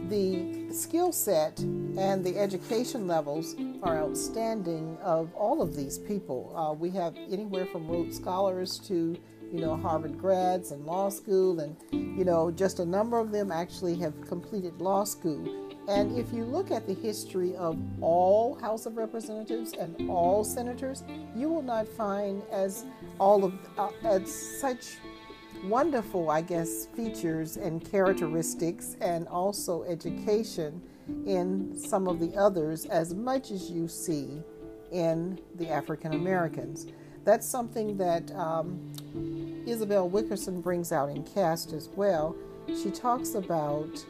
the 0.08 0.72
skill 0.74 1.12
set 1.12 1.58
and 1.60 2.24
the 2.24 2.36
education 2.36 3.06
levels 3.06 3.56
are 3.82 3.96
outstanding 3.96 4.98
of 5.02 5.32
all 5.34 5.62
of 5.62 5.74
these 5.74 5.98
people. 5.98 6.52
Uh, 6.54 6.74
we 6.74 6.90
have 6.90 7.16
anywhere 7.30 7.66
from 7.66 7.88
Rhodes 7.88 8.16
Scholars 8.16 8.78
to 8.80 9.16
you 9.52 9.60
know 9.60 9.76
Harvard 9.76 10.18
grads 10.18 10.72
and 10.72 10.84
law 10.84 11.08
school, 11.08 11.60
and 11.60 11.76
you 11.92 12.24
know 12.24 12.50
just 12.50 12.80
a 12.80 12.84
number 12.84 13.18
of 13.18 13.30
them 13.30 13.50
actually 13.50 13.96
have 13.96 14.20
completed 14.28 14.80
law 14.80 15.04
school. 15.04 15.68
And 15.88 16.16
if 16.16 16.32
you 16.32 16.44
look 16.44 16.70
at 16.70 16.86
the 16.86 16.94
history 16.94 17.56
of 17.56 17.76
all 18.00 18.54
House 18.60 18.86
of 18.86 18.96
Representatives 18.96 19.72
and 19.72 20.08
all 20.08 20.44
senators, 20.44 21.02
you 21.34 21.48
will 21.48 21.62
not 21.62 21.88
find 21.88 22.42
as 22.52 22.84
all 23.18 23.44
of 23.44 23.54
uh, 23.78 23.90
as 24.04 24.32
such 24.60 24.98
wonderful, 25.64 26.30
I 26.30 26.42
guess, 26.42 26.86
features 26.94 27.56
and 27.56 27.84
characteristics 27.84 28.96
and 29.00 29.28
also 29.28 29.82
education 29.84 30.82
in 31.26 31.76
some 31.78 32.06
of 32.08 32.20
the 32.20 32.34
others 32.36 32.86
as 32.86 33.14
much 33.14 33.50
as 33.50 33.70
you 33.70 33.88
see 33.88 34.42
in 34.92 35.40
the 35.56 35.68
African 35.68 36.14
Americans. 36.14 36.86
That's 37.24 37.46
something 37.46 37.96
that 37.98 38.30
um, 38.34 38.92
Isabel 39.66 40.08
Wilkerson 40.08 40.60
brings 40.60 40.92
out 40.92 41.10
in 41.10 41.22
Caste 41.24 41.72
as 41.72 41.88
well 41.88 42.36
she 42.82 42.90
talks 42.90 43.34
about 43.34 44.04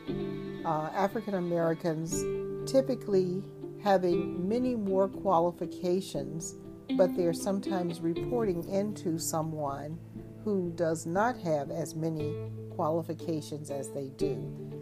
uh, 0.65 0.91
African 0.95 1.35
Americans 1.35 2.25
typically 2.71 3.43
having 3.83 4.47
many 4.49 4.75
more 4.75 5.09
qualifications, 5.09 6.57
but 6.97 7.17
they're 7.17 7.33
sometimes 7.33 8.01
reporting 8.01 8.69
into 8.69 9.19
someone 9.19 9.99
who 10.45 10.73
does 10.75 11.07
not 11.07 11.37
have 11.39 11.71
as 11.71 11.95
many 11.95 12.35
qualifications 12.71 13.71
as 13.71 13.91
they 13.91 14.09
do. 14.17 14.37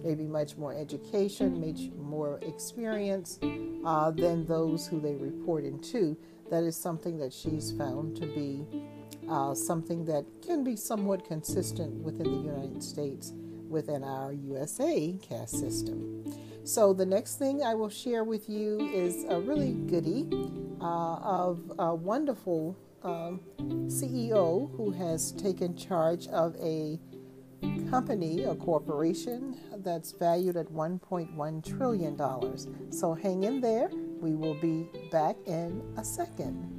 Maybe 0.04 0.24
much 0.24 0.56
more 0.56 0.72
education, 0.74 1.60
much 1.60 1.90
more 1.98 2.38
experience 2.42 3.38
uh, 3.84 4.10
than 4.12 4.46
those 4.46 4.86
who 4.86 5.00
they 5.00 5.16
report 5.16 5.64
into. 5.64 6.16
that 6.50 6.64
is 6.64 6.76
something 6.76 7.18
that 7.18 7.32
she's 7.32 7.72
found 7.72 8.16
to 8.16 8.26
be 8.26 8.64
uh, 9.28 9.54
something 9.54 10.04
that 10.06 10.24
can 10.40 10.64
be 10.64 10.76
somewhat 10.76 11.26
consistent 11.26 11.92
within 12.02 12.24
the 12.24 12.50
United 12.50 12.82
States 12.82 13.34
within 13.68 14.02
our 14.02 14.32
USA 14.32 15.18
caste 15.20 15.58
system. 15.58 16.24
So, 16.64 16.92
the 16.92 17.06
next 17.06 17.38
thing 17.38 17.62
I 17.62 17.74
will 17.74 17.88
share 17.88 18.24
with 18.24 18.48
you 18.48 18.78
is 18.92 19.24
a 19.28 19.40
really 19.40 19.72
goody 19.72 20.26
uh, 20.80 21.16
of 21.16 21.72
a 21.78 21.94
wonderful 21.94 22.76
um, 23.02 23.40
CEO 23.86 24.74
who 24.76 24.90
has 24.90 25.32
taken 25.32 25.76
charge 25.76 26.26
of 26.28 26.56
a 26.56 26.98
company, 27.90 28.44
a 28.44 28.54
corporation 28.54 29.56
that's 29.78 30.12
valued 30.12 30.56
at 30.56 30.66
$1.1 30.66 31.76
trillion. 31.76 32.92
So, 32.92 33.14
hang 33.14 33.44
in 33.44 33.60
there. 33.60 33.90
We 34.20 34.34
will 34.34 34.60
be 34.60 34.88
back 35.10 35.36
in 35.46 35.82
a 35.96 36.04
second. 36.04 36.77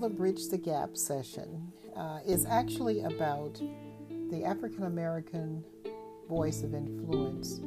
Particular 0.00 0.18
Bridge 0.18 0.48
the 0.48 0.56
Gap 0.56 0.96
session 0.96 1.70
uh, 1.94 2.20
is 2.26 2.46
actually 2.46 3.02
about 3.02 3.60
the 4.30 4.44
African 4.44 4.84
American 4.84 5.62
voice 6.26 6.62
of 6.62 6.72
influence 6.72 7.60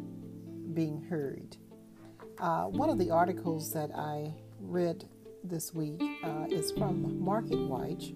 being 0.74 1.00
heard. 1.00 1.58
Uh, 2.39 2.63
one 2.63 2.89
of 2.89 2.98
the 2.98 3.12
articles 3.12 3.72
that 3.74 3.91
I 3.96 4.34
read 4.60 5.06
this 5.43 5.76
week 5.76 6.02
uh, 6.24 6.48
is 6.50 6.72
from 6.72 7.22
MarketWatch. 7.24 8.15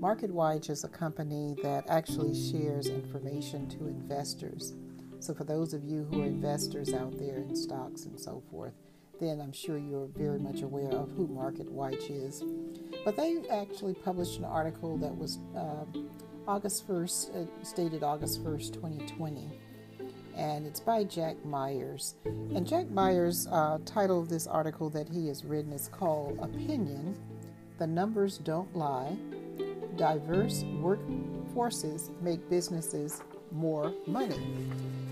MarketWatch 0.00 0.68
is 0.68 0.82
a 0.82 0.88
company 0.88 1.54
that 1.62 1.84
actually 1.88 2.34
shares 2.34 2.88
information 2.88 3.68
to 3.68 3.86
investors. 3.86 4.74
So, 5.20 5.34
for 5.34 5.44
those 5.44 5.72
of 5.72 5.84
you 5.84 6.04
who 6.10 6.22
are 6.22 6.26
investors 6.26 6.92
out 6.92 7.16
there 7.16 7.36
in 7.36 7.54
stocks 7.54 8.06
and 8.06 8.18
so 8.18 8.42
forth, 8.50 8.74
then 9.20 9.40
I'm 9.40 9.52
sure 9.52 9.78
you're 9.78 10.08
very 10.16 10.40
much 10.40 10.62
aware 10.62 10.90
of 10.90 11.12
who 11.12 11.28
MarketWatch 11.28 12.10
is. 12.10 12.42
But 13.04 13.16
they 13.16 13.38
actually 13.50 13.94
published 13.94 14.38
an 14.38 14.44
article 14.44 14.96
that 14.98 15.16
was 15.16 15.38
uh, 15.56 15.84
August 16.46 16.88
1st, 16.88 17.36
uh, 17.36 17.64
stated 17.64 18.02
August 18.02 18.44
1st, 18.44 18.74
2020. 18.74 19.50
And 20.36 20.66
it's 20.66 20.80
by 20.80 21.04
Jack 21.04 21.44
Myers. 21.44 22.14
And 22.24 22.66
Jack 22.66 22.88
Myers' 22.90 23.46
uh, 23.50 23.78
title 23.84 24.20
of 24.20 24.28
this 24.28 24.46
article 24.46 24.88
that 24.90 25.08
he 25.08 25.28
has 25.28 25.44
written 25.44 25.72
is 25.72 25.88
called 25.88 26.38
Opinion 26.40 27.16
The 27.78 27.86
Numbers 27.86 28.38
Don't 28.38 28.74
Lie. 28.74 29.16
Diverse 29.96 30.62
Workforces 30.80 32.10
Make 32.22 32.48
Businesses 32.48 33.22
More 33.50 33.92
Money. 34.06 34.40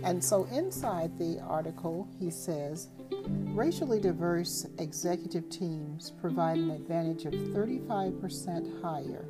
And 0.02 0.24
so 0.24 0.44
inside 0.44 1.18
the 1.18 1.38
article, 1.40 2.08
he 2.18 2.30
says, 2.30 2.88
Racially 3.26 4.00
diverse 4.00 4.66
executive 4.78 5.48
teams 5.50 6.12
provide 6.20 6.58
an 6.58 6.70
advantage 6.70 7.26
of 7.26 7.32
35% 7.32 8.82
higher 8.82 9.26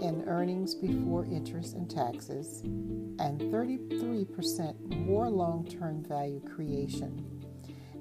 in 0.00 0.24
earnings 0.26 0.74
before 0.74 1.24
interest 1.26 1.74
and 1.74 1.88
taxes 1.88 2.62
and 2.62 3.40
33% 3.40 5.06
more 5.06 5.28
long 5.30 5.66
term 5.66 6.02
value 6.04 6.40
creation. 6.40 7.24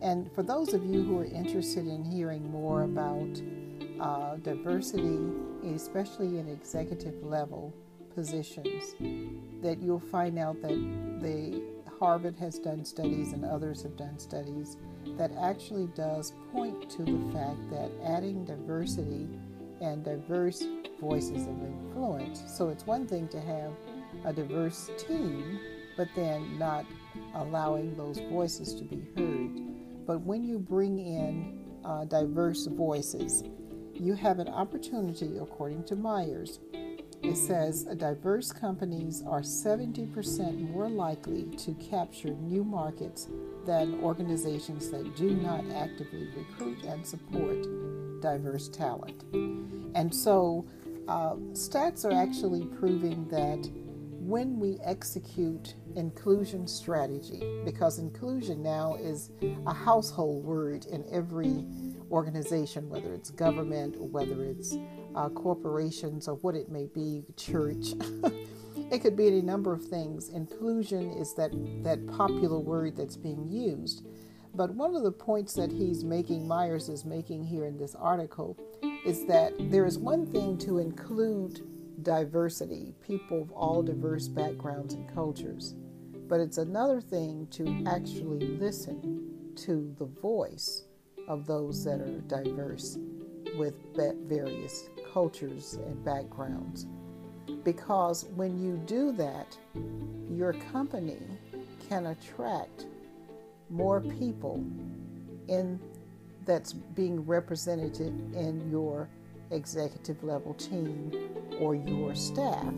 And 0.02 0.32
for 0.34 0.44
those 0.44 0.74
of 0.74 0.84
you 0.86 1.04
who 1.04 1.20
are 1.20 1.26
interested 1.26 1.88
in 1.88 2.04
hearing 2.04 2.50
more 2.50 2.84
about 2.84 3.42
uh, 4.00 4.36
diversity, 4.38 5.20
especially 5.74 6.40
in 6.40 6.50
executive 6.50 7.24
level 7.24 7.74
positions, 8.14 8.96
that 9.62 9.82
you'll 9.82 10.00
find 10.00 10.38
out 10.38 10.62
that 10.62 11.20
the 11.22 11.73
Harvard 12.04 12.36
has 12.36 12.60
done 12.60 12.84
studies 12.84 13.32
and 13.32 13.46
others 13.46 13.82
have 13.82 13.96
done 13.96 14.20
studies 14.20 14.76
that 15.18 15.32
actually 15.40 15.88
does 15.96 16.34
point 16.52 16.90
to 16.90 17.02
the 17.06 17.32
fact 17.32 17.70
that 17.70 17.90
adding 18.04 18.44
diversity 18.44 19.26
and 19.80 20.04
diverse 20.04 20.66
voices 21.00 21.48
of 21.48 21.64
influence. 21.64 22.44
So 22.58 22.68
it's 22.68 22.86
one 22.86 23.08
thing 23.08 23.30
to 23.30 23.40
have 23.40 23.72
a 24.26 24.34
diverse 24.34 24.92
team, 24.98 25.58
but 25.96 26.10
then 26.14 26.60
not 26.60 26.86
allowing 27.36 27.96
those 27.96 28.20
voices 28.30 28.76
to 28.76 28.84
be 28.84 29.02
heard. 29.16 30.06
But 30.06 30.20
when 30.24 30.44
you 30.44 30.60
bring 30.60 31.00
in 31.00 31.58
uh, 31.86 32.04
diverse 32.04 32.66
voices, 32.66 33.46
you 33.94 34.14
have 34.16 34.40
an 34.40 34.50
opportunity, 34.50 35.38
according 35.38 35.86
to 35.86 35.96
Myers, 35.96 36.60
it 37.24 37.38
says 37.38 37.84
diverse 37.98 38.52
companies 38.52 39.24
are 39.26 39.42
70% 39.42 40.70
more 40.72 40.90
likely 40.90 41.46
to 41.58 41.74
capture 41.76 42.30
new 42.30 42.64
markets 42.64 43.30
than 43.66 44.00
organizations 44.02 44.92
that 44.92 45.16
do 45.16 45.32
not 45.36 45.64
actively 45.74 46.28
recruit 46.36 46.84
and 46.84 47.06
support 47.06 48.22
diverse 48.22 48.68
talent. 48.68 49.24
And 49.96 50.14
so, 50.14 50.66
uh, 51.08 51.36
stats 51.54 52.06
are 52.06 52.12
actually 52.12 52.66
proving 52.66 53.28
that 53.30 53.70
when 54.20 54.60
we 54.60 54.80
execute 54.84 55.76
inclusion 55.96 56.66
strategy, 56.68 57.62
because 57.66 58.00
inclusion 58.00 58.64
now 58.64 58.96
is 58.96 59.32
a 59.68 59.74
household 59.74 60.44
word 60.44 60.86
in 60.86 61.06
every 61.12 61.66
organization, 62.10 62.90
whether 62.90 63.14
it's 63.14 63.32
government 63.32 63.96
or 64.00 64.08
whether 64.08 64.44
it's 64.44 64.78
uh, 65.16 65.30
corporations 65.30 66.28
or 66.28 66.36
what 66.36 66.56
it 66.56 66.70
may 66.70 66.88
be, 66.88 67.24
church. 67.38 67.94
it 68.92 69.00
could 69.02 69.16
be 69.16 69.28
any 69.28 69.42
number 69.42 69.74
of 69.74 69.84
things. 69.86 70.30
Inclusion 70.30 71.12
is 71.12 71.34
that, 71.36 71.52
that 71.84 72.06
popular 72.08 72.60
word 72.60 72.96
that's 72.96 73.18
being 73.18 73.48
used. 73.50 74.06
But 74.56 74.72
one 74.72 74.96
of 74.96 75.04
the 75.04 75.12
points 75.12 75.54
that 75.56 75.72
he's 75.72 76.04
making, 76.04 76.48
Myers 76.48 76.88
is 76.88 77.06
making 77.06 77.46
here 77.46 77.66
in 77.66 77.78
this 77.78 77.96
article, 77.96 78.58
is 79.06 79.26
that 79.26 79.54
there 79.72 79.86
is 79.86 79.98
one 79.98 80.28
thing 80.28 80.58
to 80.60 80.78
include 80.78 81.62
diversity, 82.04 82.94
people 83.02 83.42
of 83.42 83.52
all 83.52 83.82
diverse 83.82 84.28
backgrounds 84.28 84.94
and 84.94 85.12
cultures, 85.14 85.76
but 86.28 86.40
it's 86.40 86.58
another 86.58 87.02
thing 87.02 87.48
to 87.52 87.84
actually 87.88 88.40
listen 88.40 89.52
to 89.56 89.94
the 89.98 90.06
voice 90.06 90.84
of 91.28 91.46
those 91.46 91.84
that 91.86 92.02
are 92.02 92.22
diverse 92.22 92.98
with 93.56 93.76
various 94.28 94.90
cultures 95.14 95.76
and 95.86 96.04
backgrounds. 96.04 96.88
Because 97.64 98.26
when 98.36 98.62
you 98.62 98.78
do 98.86 99.12
that, 99.14 99.58
your 100.30 100.54
company 100.72 101.20
can 101.88 102.08
attract 102.08 102.88
more 103.70 104.02
people 104.02 104.64
in 105.48 105.80
that's 106.46 106.74
being 106.74 107.26
represented 107.26 107.98
in 108.36 108.70
your 108.70 109.08
executive 109.52 110.22
level 110.24 110.54
team 110.56 111.12
or 111.60 111.76
your 111.76 112.16
staff. 112.16 112.74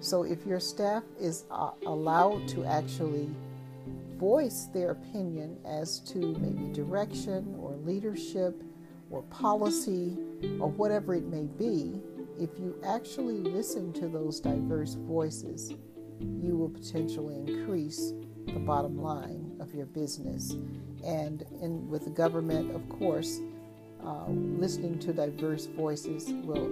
So 0.00 0.22
if 0.22 0.46
your 0.46 0.60
staff 0.60 1.02
is 1.20 1.44
uh, 1.50 1.72
allowed 1.86 2.48
to 2.48 2.64
actually 2.64 3.28
voice 4.16 4.68
their 4.72 4.92
opinion 4.92 5.58
as 5.66 6.00
to 6.00 6.18
maybe 6.18 6.72
direction 6.72 7.54
or 7.60 7.72
leadership 7.84 8.62
or 9.10 9.22
policy 9.24 10.16
or 10.60 10.68
whatever 10.70 11.14
it 11.14 11.24
may 11.24 11.44
be, 11.44 12.00
if 12.38 12.50
you 12.58 12.80
actually 12.84 13.38
listen 13.38 13.92
to 13.94 14.08
those 14.08 14.40
diverse 14.40 14.94
voices, 14.94 15.74
you 16.20 16.56
will 16.56 16.68
potentially 16.68 17.36
increase 17.36 18.12
the 18.46 18.60
bottom 18.60 19.00
line 19.00 19.56
of 19.60 19.74
your 19.74 19.86
business. 19.86 20.56
And 21.04 21.44
in, 21.60 21.88
with 21.88 22.04
the 22.04 22.10
government, 22.10 22.74
of 22.74 22.88
course, 22.88 23.40
uh, 24.04 24.26
listening 24.28 24.98
to 25.00 25.12
diverse 25.12 25.66
voices 25.66 26.32
will 26.44 26.70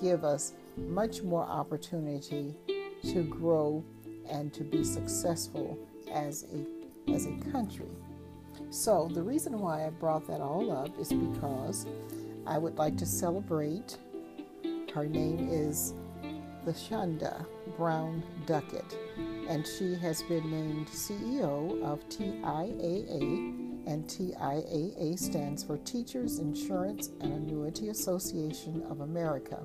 give 0.00 0.24
us 0.24 0.52
much 0.76 1.22
more 1.22 1.44
opportunity 1.44 2.54
to 3.02 3.22
grow 3.24 3.84
and 4.30 4.52
to 4.52 4.64
be 4.64 4.84
successful 4.84 5.78
as 6.12 6.46
a, 6.52 7.12
as 7.12 7.26
a 7.26 7.50
country. 7.50 7.88
So, 8.70 9.08
the 9.12 9.22
reason 9.22 9.58
why 9.58 9.86
I 9.86 9.90
brought 9.90 10.26
that 10.28 10.40
all 10.40 10.70
up 10.70 10.98
is 10.98 11.12
because 11.12 11.86
I 12.46 12.58
would 12.58 12.76
like 12.76 12.96
to 12.98 13.06
celebrate. 13.06 13.98
Her 14.92 15.06
name 15.06 15.48
is 15.50 15.94
Thasunda 16.64 17.44
Brown 17.76 18.22
Duckett, 18.46 18.96
and 19.48 19.66
she 19.66 19.94
has 19.94 20.22
been 20.22 20.50
named 20.50 20.88
CEO 20.88 21.82
of 21.82 22.06
TIAA, 22.08 23.86
and 23.86 24.04
TIAA 24.06 25.18
stands 25.18 25.62
for 25.64 25.78
Teachers 25.78 26.38
Insurance 26.38 27.10
and 27.20 27.32
Annuity 27.32 27.88
Association 27.88 28.82
of 28.88 29.00
America. 29.00 29.60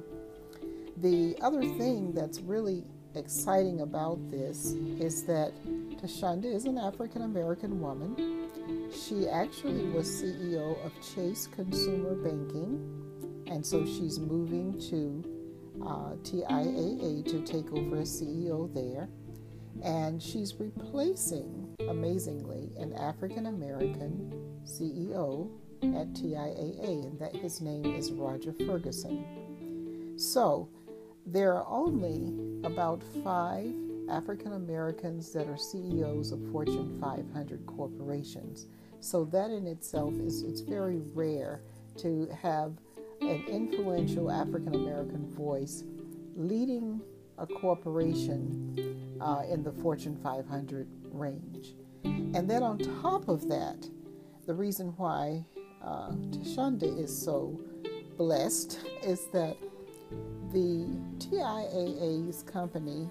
The 0.97 1.37
other 1.41 1.61
thing 1.61 2.13
that's 2.13 2.41
really 2.41 2.83
exciting 3.15 3.81
about 3.81 4.29
this 4.29 4.73
is 4.99 5.23
that 5.23 5.53
Thasunda 6.01 6.45
is 6.45 6.65
an 6.65 6.77
African 6.77 7.23
American 7.23 7.81
woman. 7.81 8.38
She 8.91 9.27
actually 9.27 9.85
was 9.89 10.07
CEO 10.07 10.83
of 10.83 10.91
Chase 11.01 11.47
Consumer 11.47 12.15
Banking, 12.15 13.43
and 13.47 13.63
so 13.63 13.85
she's 13.85 14.19
moving 14.19 14.79
to 14.89 15.23
uh, 15.85 16.15
TIAA 16.23 17.23
to 17.25 17.41
take 17.41 17.71
over 17.71 17.97
as 17.97 18.21
CEO 18.21 18.73
there. 18.73 19.09
And 19.83 20.21
she's 20.21 20.55
replacing, 20.55 21.75
amazingly, 21.87 22.71
an 22.77 22.93
African 22.93 23.45
American 23.45 24.33
CEO 24.65 25.49
at 25.83 26.11
TIAA, 26.13 27.05
and 27.05 27.19
that 27.19 27.35
his 27.35 27.61
name 27.61 27.85
is 27.85 28.11
Roger 28.11 28.53
Ferguson. 28.65 30.17
So 30.17 30.67
there 31.25 31.53
are 31.53 31.67
only 31.67 32.33
about 32.65 33.03
five 33.23 33.73
African 34.09 34.53
Americans 34.53 35.31
that 35.33 35.47
are 35.47 35.57
CEOs 35.57 36.31
of 36.31 36.39
Fortune 36.51 36.97
500 36.99 37.65
corporations. 37.67 38.65
So 38.99 39.25
that 39.25 39.51
in 39.51 39.67
itself 39.67 40.13
is 40.15 40.43
it's 40.43 40.61
very 40.61 40.99
rare 41.13 41.61
to 41.97 42.27
have 42.41 42.73
an 43.21 43.43
influential 43.47 44.31
African 44.31 44.75
American 44.75 45.27
voice 45.29 45.83
leading 46.35 47.01
a 47.37 47.47
corporation 47.47 49.17
uh, 49.21 49.43
in 49.49 49.63
the 49.63 49.71
Fortune 49.71 50.17
500 50.21 50.87
range. 51.11 51.75
And 52.03 52.49
then 52.49 52.63
on 52.63 52.77
top 53.01 53.27
of 53.27 53.47
that, 53.49 53.89
the 54.45 54.53
reason 54.53 54.93
why 54.97 55.45
uh, 55.83 56.11
Thasunda 56.11 56.97
is 56.99 57.15
so 57.15 57.59
blessed 58.17 58.79
is 59.03 59.27
that 59.31 59.57
the 60.51 60.87
TIAA's 61.19 62.43
company 62.43 63.09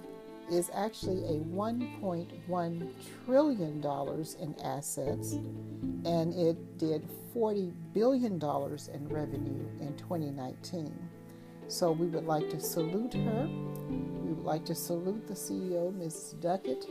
is 0.51 0.71
actually 0.75 1.25
a 1.25 1.41
$1.1 1.45 2.91
trillion 3.25 3.85
in 4.41 4.55
assets, 4.65 5.33
and 6.05 6.35
it 6.35 6.79
did 6.79 7.07
$40 7.35 7.73
billion 7.93 8.35
in 8.35 9.09
revenue 9.09 9.69
in 9.81 9.95
2019. 9.97 10.93
So 11.69 11.93
we 11.93 12.07
would 12.07 12.25
like 12.25 12.49
to 12.51 12.61
salute 12.61 13.13
her. 13.13 13.49
We 13.89 14.33
would 14.33 14.45
like 14.45 14.65
to 14.67 14.75
salute 14.75 15.27
the 15.29 15.35
CEO, 15.35 15.95
Ms. 15.95 16.35
Duckett, 16.41 16.87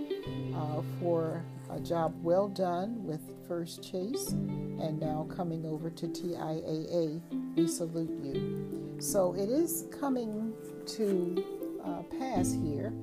uh, 0.54 0.84
for 1.00 1.43
a 1.72 1.80
job 1.80 2.13
well 2.24 2.48
done 2.48 3.04
with 3.04 3.22
First 3.48 3.84
Chase 3.84 4.30
and 4.30 5.00
now 5.00 5.28
coming 5.36 5.65
over 5.65 5.89
to 5.89 6.08
TIAA. 6.08 7.22
We 7.56 7.67
salute 7.67 8.20
you. 8.24 8.98
So 9.00 9.34
it 9.34 9.50
is 9.50 9.86
coming 10.00 10.54
to 10.86 11.43
uh, 11.84 12.04
pass 12.20 12.54
here 12.54 12.93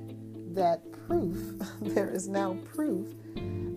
that 0.54 0.80
proof, 1.06 1.38
there 1.80 2.10
is 2.10 2.28
now 2.28 2.56
proof 2.64 3.08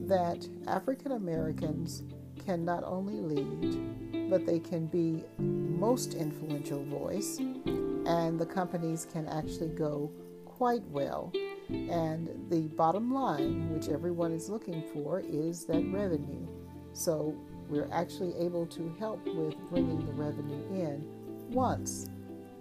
that 0.07 0.47
African 0.67 1.13
Americans 1.13 2.03
can 2.45 2.63
not 2.63 2.83
only 2.85 3.15
lead, 3.15 4.29
but 4.29 4.45
they 4.45 4.59
can 4.59 4.85
be 4.87 5.23
most 5.37 6.13
influential 6.13 6.83
voice, 6.85 7.39
and 7.39 8.39
the 8.39 8.45
companies 8.45 9.05
can 9.11 9.27
actually 9.27 9.69
go 9.69 10.11
quite 10.45 10.83
well. 10.87 11.33
And 11.69 12.29
the 12.49 12.61
bottom 12.75 13.13
line, 13.13 13.69
which 13.73 13.89
everyone 13.89 14.31
is 14.31 14.49
looking 14.49 14.83
for, 14.93 15.19
is 15.19 15.65
that 15.65 15.83
revenue. 15.91 16.47
So 16.93 17.35
we're 17.67 17.89
actually 17.91 18.33
able 18.37 18.65
to 18.67 18.95
help 18.97 19.25
with 19.25 19.55
bringing 19.69 20.05
the 20.05 20.13
revenue 20.13 20.63
in 20.71 21.03
once 21.49 22.09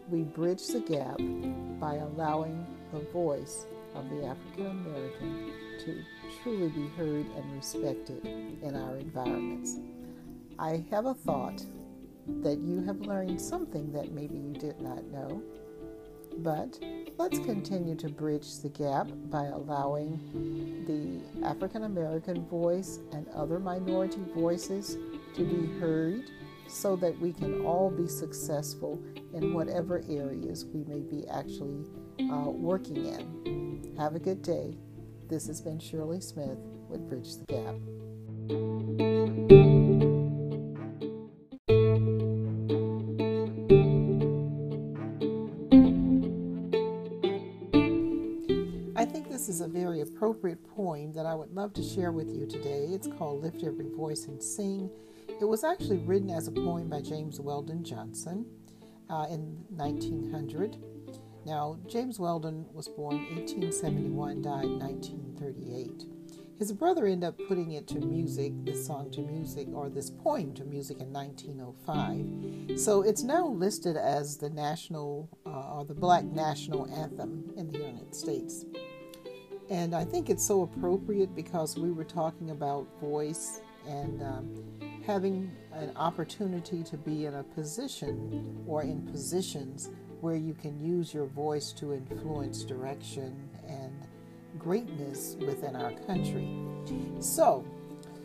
we 0.09 0.23
bridge 0.23 0.67
the 0.67 0.81
gap 0.81 1.19
by 1.81 1.95
allowing 1.95 2.67
the 2.93 3.01
voice 3.13 3.67
of 3.97 4.09
the 4.11 4.27
African 4.27 4.67
American 4.67 5.53
to 5.85 6.05
truly 6.43 6.69
be 6.69 6.89
heard 6.97 7.27
and 7.37 7.55
respected 7.55 8.25
in 8.63 8.75
our 8.75 8.97
environments. 8.97 9.79
I 10.59 10.85
have 10.91 11.07
a 11.07 11.15
thought 11.15 11.63
that 12.43 12.59
you 12.59 12.83
have 12.83 13.01
learned 13.01 13.41
something 13.41 13.93
that 13.93 14.13
maybe 14.13 14.37
you 14.37 14.53
did 14.53 14.81
not 14.81 15.05
know, 15.07 15.43
but 16.39 16.79
let's 17.19 17.39
continue 17.39 17.95
to 17.97 18.09
bridge 18.09 18.59
the 18.59 18.69
gap 18.69 19.09
by 19.31 19.45
allowing 19.47 20.19
the 20.87 21.47
African 21.47 21.85
American 21.85 22.47
voice 22.47 23.01
and 23.13 23.29
other 23.29 23.59
minority 23.59 24.21
voices 24.35 24.97
to 25.35 25.45
be 25.45 25.79
heard 25.79 26.31
so 26.69 26.97
that 26.97 27.19
we 27.21 27.33
can 27.33 27.65
all 27.65 27.91
be 27.91 28.09
successful 28.09 29.01
in 29.35 29.55
whatever 29.55 30.03
areas 30.09 30.65
we 30.65 30.83
may 30.85 31.01
be 31.01 31.27
actually 31.29 31.85
uh, 32.21 32.51
working 32.51 32.97
in. 32.97 33.95
Have 33.99 34.15
a 34.15 34.19
good 34.19 34.43
day. 34.43 34.77
This 35.29 35.47
has 35.47 35.61
been 35.61 35.79
Shirley 35.79 36.21
Smith 36.21 36.59
with 36.89 37.09
Bridge 37.09 37.37
the 37.37 37.45
Gap. 37.47 37.75
I 48.97 49.05
think 49.05 49.31
this 49.31 49.49
is 49.49 49.61
a 49.61 49.69
very 49.69 50.01
appropriate 50.01 50.65
poem 50.75 51.13
that 51.13 51.27
I 51.27 51.35
would 51.35 51.53
love 51.55 51.75
to 51.75 51.83
share 51.83 52.13
with 52.13 52.29
you 52.29 52.47
today. 52.47 52.87
It's 52.91 53.09
called 53.19 53.43
Lift 53.43 53.63
Every 53.65 53.89
Voice 53.89 54.27
and 54.27 54.43
Sing. 54.43 54.91
It 55.41 55.45
was 55.45 55.65
actually 55.65 55.99
written 55.99 56.31
as 56.31 56.49
a 56.49 56.53
poem 56.53 56.89
by 56.89 57.01
James 57.01 57.41
Weldon 57.41 57.85
Johnson 57.85 58.47
uh, 59.11 59.27
in 59.29 59.65
1900. 59.71 60.77
Now, 61.47 61.79
James 61.87 62.19
Weldon 62.19 62.67
was 62.73 62.89
born 62.89 63.19
1871, 63.37 64.43
died 64.43 64.65
1938. 64.65 66.05
His 66.59 66.73
brother 66.73 67.07
ended 67.07 67.29
up 67.29 67.39
putting 67.47 67.71
it 67.71 67.87
to 67.87 68.01
music, 68.01 68.53
this 68.65 68.85
song 68.85 69.13
to 69.13 69.21
music, 69.21 69.69
or 69.73 69.89
this 69.89 70.11
poem 70.11 70.55
to 70.55 70.65
music 70.65 71.01
in 71.01 71.13
1905. 71.13 72.81
So 72.81 73.03
it's 73.03 73.23
now 73.23 73.47
listed 73.47 73.97
as 73.97 74.37
the 74.37 74.51
national 74.51 75.29
uh, 75.47 75.75
or 75.77 75.85
the 75.85 75.95
black 75.95 76.25
national 76.25 76.93
anthem 76.93 77.53
in 77.57 77.71
the 77.71 77.79
United 77.79 78.13
States. 78.13 78.65
And 79.71 79.95
I 79.95 80.05
think 80.05 80.29
it's 80.29 80.45
so 80.45 80.63
appropriate 80.63 81.33
because 81.37 81.79
we 81.79 81.93
were 81.93 82.05
talking 82.05 82.51
about 82.51 82.89
voice 83.01 83.61
and 83.87 84.21
um, 84.21 84.65
having 85.07 85.53
an 85.73 85.93
opportunity 85.97 86.83
to 86.83 86.97
be 86.97 87.27
in 87.27 87.35
a 87.35 87.45
position 87.45 88.65
or 88.67 88.83
in 88.83 89.03
positions 89.03 89.91
where 90.21 90.37
you 90.37 90.55
can 90.55 90.81
use 90.81 91.13
your 91.13 91.27
voice 91.27 91.73
to 91.73 91.93
influence 91.93 92.65
direction 92.65 93.49
and 93.67 93.93
greatness 94.59 95.37
within 95.41 95.77
our 95.77 95.93
country. 96.07 96.49
So, 97.21 97.65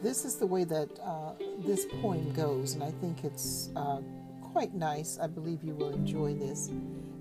this 0.02 0.26
is 0.26 0.38
the 0.38 0.48
way 0.48 0.64
that 0.64 0.90
uh, 1.00 1.34
this 1.60 1.86
poem 2.02 2.34
goes, 2.34 2.74
and 2.74 2.84
I 2.84 2.92
think 2.92 3.24
it's 3.24 3.70
uh, 3.76 4.02
quite 4.42 4.74
nice. 4.74 5.20
I 5.22 5.28
believe 5.28 5.64
you 5.64 5.76
will 5.76 5.94
enjoy 5.94 6.34
this. 6.34 6.72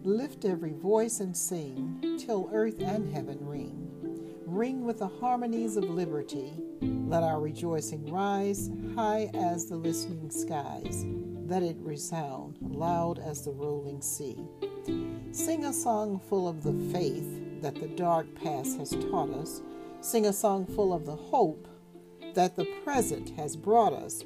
Lift 0.02 0.46
every 0.46 0.72
voice 0.72 1.20
and 1.20 1.36
sing 1.36 2.16
till 2.18 2.48
earth 2.52 2.80
and 2.80 3.12
heaven 3.12 3.38
ring. 3.42 3.86
Ring 4.46 4.84
with 4.84 5.00
the 5.00 5.08
harmonies 5.08 5.76
of 5.76 5.84
liberty 5.84 6.54
let 7.10 7.24
our 7.24 7.40
rejoicing 7.40 8.06
rise 8.06 8.70
high 8.94 9.30
as 9.34 9.66
the 9.66 9.74
listening 9.74 10.30
skies. 10.30 11.04
Let 11.50 11.64
it 11.64 11.78
resound 11.80 12.58
loud 12.60 13.18
as 13.18 13.44
the 13.44 13.50
rolling 13.50 14.00
sea. 14.02 14.38
Sing 15.32 15.64
a 15.64 15.72
song 15.72 16.20
full 16.20 16.46
of 16.46 16.62
the 16.62 16.74
faith 16.96 17.60
that 17.60 17.74
the 17.74 17.88
dark 17.88 18.32
past 18.36 18.78
has 18.78 18.90
taught 18.90 19.30
us. 19.30 19.60
Sing 20.00 20.26
a 20.26 20.32
song 20.32 20.64
full 20.64 20.92
of 20.92 21.06
the 21.06 21.16
hope 21.16 21.66
that 22.34 22.54
the 22.54 22.66
present 22.84 23.30
has 23.30 23.56
brought 23.56 23.92
us. 23.92 24.22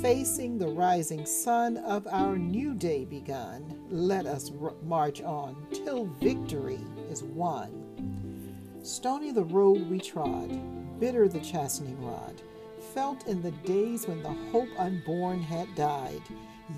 Facing 0.00 0.58
the 0.58 0.68
rising 0.68 1.26
sun 1.26 1.76
of 1.78 2.06
our 2.06 2.38
new 2.38 2.72
day 2.74 3.04
begun, 3.04 3.76
let 3.90 4.24
us 4.24 4.52
r- 4.62 4.72
march 4.84 5.20
on 5.22 5.66
till 5.72 6.04
victory 6.20 6.78
is 7.10 7.24
won. 7.24 8.78
Stony 8.84 9.32
the 9.32 9.42
road 9.42 9.90
we 9.90 9.98
trod, 9.98 11.00
bitter 11.00 11.26
the 11.26 11.40
chastening 11.40 12.00
rod, 12.00 12.40
felt 12.94 13.26
in 13.26 13.42
the 13.42 13.50
days 13.66 14.06
when 14.06 14.22
the 14.22 14.36
hope 14.52 14.68
unborn 14.78 15.42
had 15.42 15.66
died. 15.74 16.22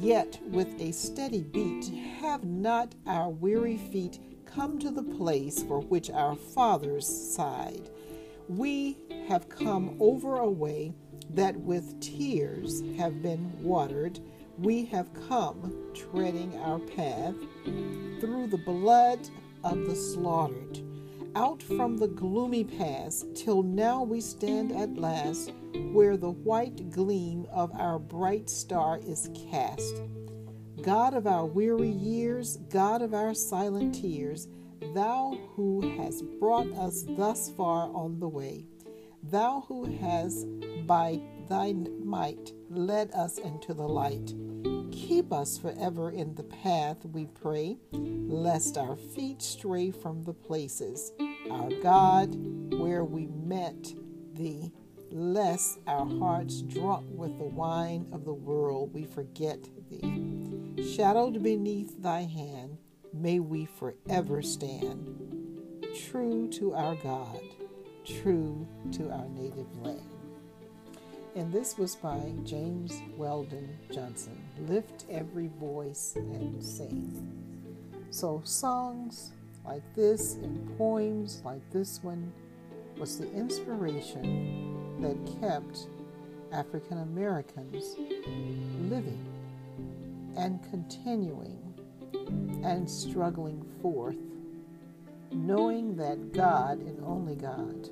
Yet 0.01 0.41
with 0.49 0.69
a 0.81 0.93
steady 0.93 1.43
beat 1.43 1.93
have 2.21 2.45
not 2.45 2.95
our 3.07 3.29
weary 3.31 3.77
feet 3.77 4.19
come 4.47 4.79
to 4.79 4.91
the 4.91 5.03
place 5.03 5.63
for 5.63 5.81
which 5.81 6.11
our 6.11 6.35
fathers 6.35 7.07
sighed. 7.07 7.91
We 8.49 8.99
have 9.29 9.49
come 9.49 9.97
over 10.01 10.37
a 10.39 10.51
way 10.51 10.93
that 11.31 11.57
with 11.57 12.01
tears 12.01 12.83
have 12.97 13.23
been 13.23 13.53
watered. 13.63 14.21
We 14.59 14.85
have 14.87 15.09
come 15.29 15.73
treading 15.95 16.59
our 16.59 16.79
path 16.79 17.35
through 18.21 18.49
the 18.49 18.63
blood 18.65 19.29
of 19.65 19.87
the 19.87 19.97
slaughtered 19.97 20.81
out 21.35 21.63
from 21.63 21.97
the 21.97 22.09
gloomy 22.09 22.65
past 22.65 23.27
till 23.35 23.63
now 23.63 24.03
we 24.03 24.21
stand 24.21 24.73
at 24.73 24.97
last 24.97 25.53
where 25.93 26.17
the 26.17 26.31
white 26.31 26.91
gleam 26.91 27.47
of 27.53 27.73
our 27.75 27.99
bright 27.99 28.49
star 28.49 28.99
is 28.99 29.31
cast. 29.51 30.03
God 30.83 31.15
of 31.15 31.27
our 31.27 31.47
weary 31.47 31.91
years, 31.91 32.57
God 32.71 33.03
of 33.03 33.15
our 33.15 33.35
silent 33.35 33.95
tears, 33.95 34.49
Thou 34.95 35.39
who 35.55 35.81
hast 35.97 36.25
brought 36.41 36.73
us 36.73 37.05
thus 37.09 37.51
far 37.51 37.89
on 37.95 38.19
the 38.19 38.29
way, 38.29 38.67
Thou 39.23 39.65
who 39.69 39.85
hast 39.85 40.47
by 40.87 41.21
thy 41.49 41.73
might 41.73 42.53
led 42.69 43.13
us 43.13 43.39
into 43.39 43.75
the 43.75 43.87
light, 43.87 44.35
Keep 44.93 45.33
us 45.33 45.59
forever 45.59 46.11
in 46.11 46.35
the 46.35 46.43
path, 46.45 47.05
we 47.07 47.27
pray, 47.27 47.79
lest 47.93 48.77
our 48.77 48.97
feet 48.97 49.41
stray 49.41 49.91
from 49.91 50.23
the 50.25 50.35
places, 50.35 51.13
our 51.51 51.71
God, 51.83 52.35
where 52.79 53.05
we 53.05 53.27
met 53.27 53.93
thee, 54.35 54.73
lest 55.13 55.79
our 55.87 56.07
hearts 56.19 56.63
drunk 56.63 57.07
with 57.11 57.37
the 57.39 57.45
wine 57.45 58.07
of 58.13 58.25
the 58.25 58.33
world 58.33 58.93
we 58.95 59.05
forget 59.05 59.59
thee. 59.91 60.85
Shadowed 60.95 61.43
beneath 61.43 62.03
thy 62.03 62.23
hand, 62.23 62.79
may 63.13 63.39
we 63.39 63.67
forever 63.67 64.43
stand, 64.43 65.85
true 66.09 66.49
to 66.49 66.75
our 66.75 66.95
God, 66.97 67.41
true 68.05 68.67
to 68.93 69.11
our 69.11 69.29
native 69.29 69.77
land. 69.83 70.01
And 71.35 71.53
this 71.53 71.79
was 71.79 71.95
by 71.97 72.33
James 72.45 73.01
Weldon 73.17 73.79
Johnson. 73.91 74.39
Lift 74.69 75.05
every 75.11 75.51
voice 75.59 76.15
and 76.17 76.63
sing. 76.63 77.33
So, 78.11 78.43
songs 78.45 79.33
like 79.65 79.83
this 79.95 80.35
and 80.35 80.77
poems 80.77 81.41
like 81.45 81.63
this 81.71 82.03
one 82.03 82.33
was 82.99 83.19
the 83.19 83.31
inspiration 83.33 84.72
that 85.03 85.41
kept 85.41 85.89
African 86.53 86.99
Americans 86.99 87.97
living 88.89 89.27
and 90.37 90.63
continuing 90.71 91.59
and 92.65 92.89
struggling 92.89 93.65
forth, 93.81 94.17
knowing 95.33 95.97
that 95.97 96.33
God 96.33 96.79
and 96.81 97.03
only 97.05 97.35
God 97.35 97.91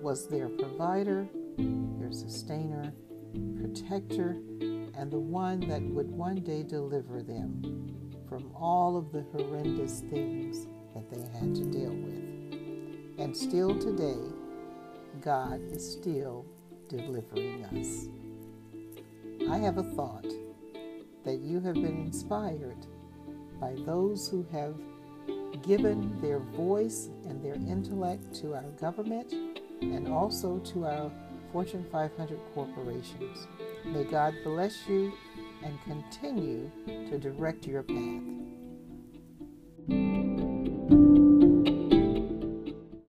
was 0.00 0.26
their 0.26 0.48
provider, 0.48 1.28
their 1.58 2.12
sustainer, 2.12 2.92
protector, 3.60 4.36
and 4.96 5.10
the 5.10 5.18
one 5.18 5.60
that 5.68 5.82
would 5.82 6.10
one 6.10 6.36
day 6.36 6.62
deliver 6.62 7.22
them 7.22 7.92
from 8.28 8.50
all 8.54 8.96
of 8.96 9.12
the 9.12 9.22
horrendous 9.32 10.00
things 10.10 10.66
that 10.94 11.10
they 11.10 11.20
had 11.38 11.54
to 11.54 11.64
deal 11.64 11.92
with. 11.92 13.18
And 13.18 13.36
still 13.36 13.78
today, 13.78 14.33
God 15.24 15.62
is 15.72 15.92
still 15.92 16.44
delivering 16.90 17.64
us. 17.64 18.08
I 19.50 19.56
have 19.56 19.78
a 19.78 19.82
thought 19.82 20.26
that 21.24 21.38
you 21.38 21.60
have 21.60 21.76
been 21.76 22.04
inspired 22.04 22.86
by 23.58 23.74
those 23.86 24.28
who 24.28 24.46
have 24.52 24.74
given 25.62 26.20
their 26.20 26.40
voice 26.40 27.08
and 27.26 27.42
their 27.42 27.54
intellect 27.54 28.34
to 28.42 28.52
our 28.52 28.68
government 28.78 29.32
and 29.80 30.08
also 30.08 30.58
to 30.58 30.84
our 30.84 31.10
Fortune 31.52 31.86
500 31.90 32.38
corporations. 32.54 33.46
May 33.86 34.04
God 34.04 34.34
bless 34.44 34.86
you 34.86 35.10
and 35.62 35.80
continue 35.84 36.70
to 36.86 37.18
direct 37.18 37.66
your 37.66 37.82
path. 37.82 38.43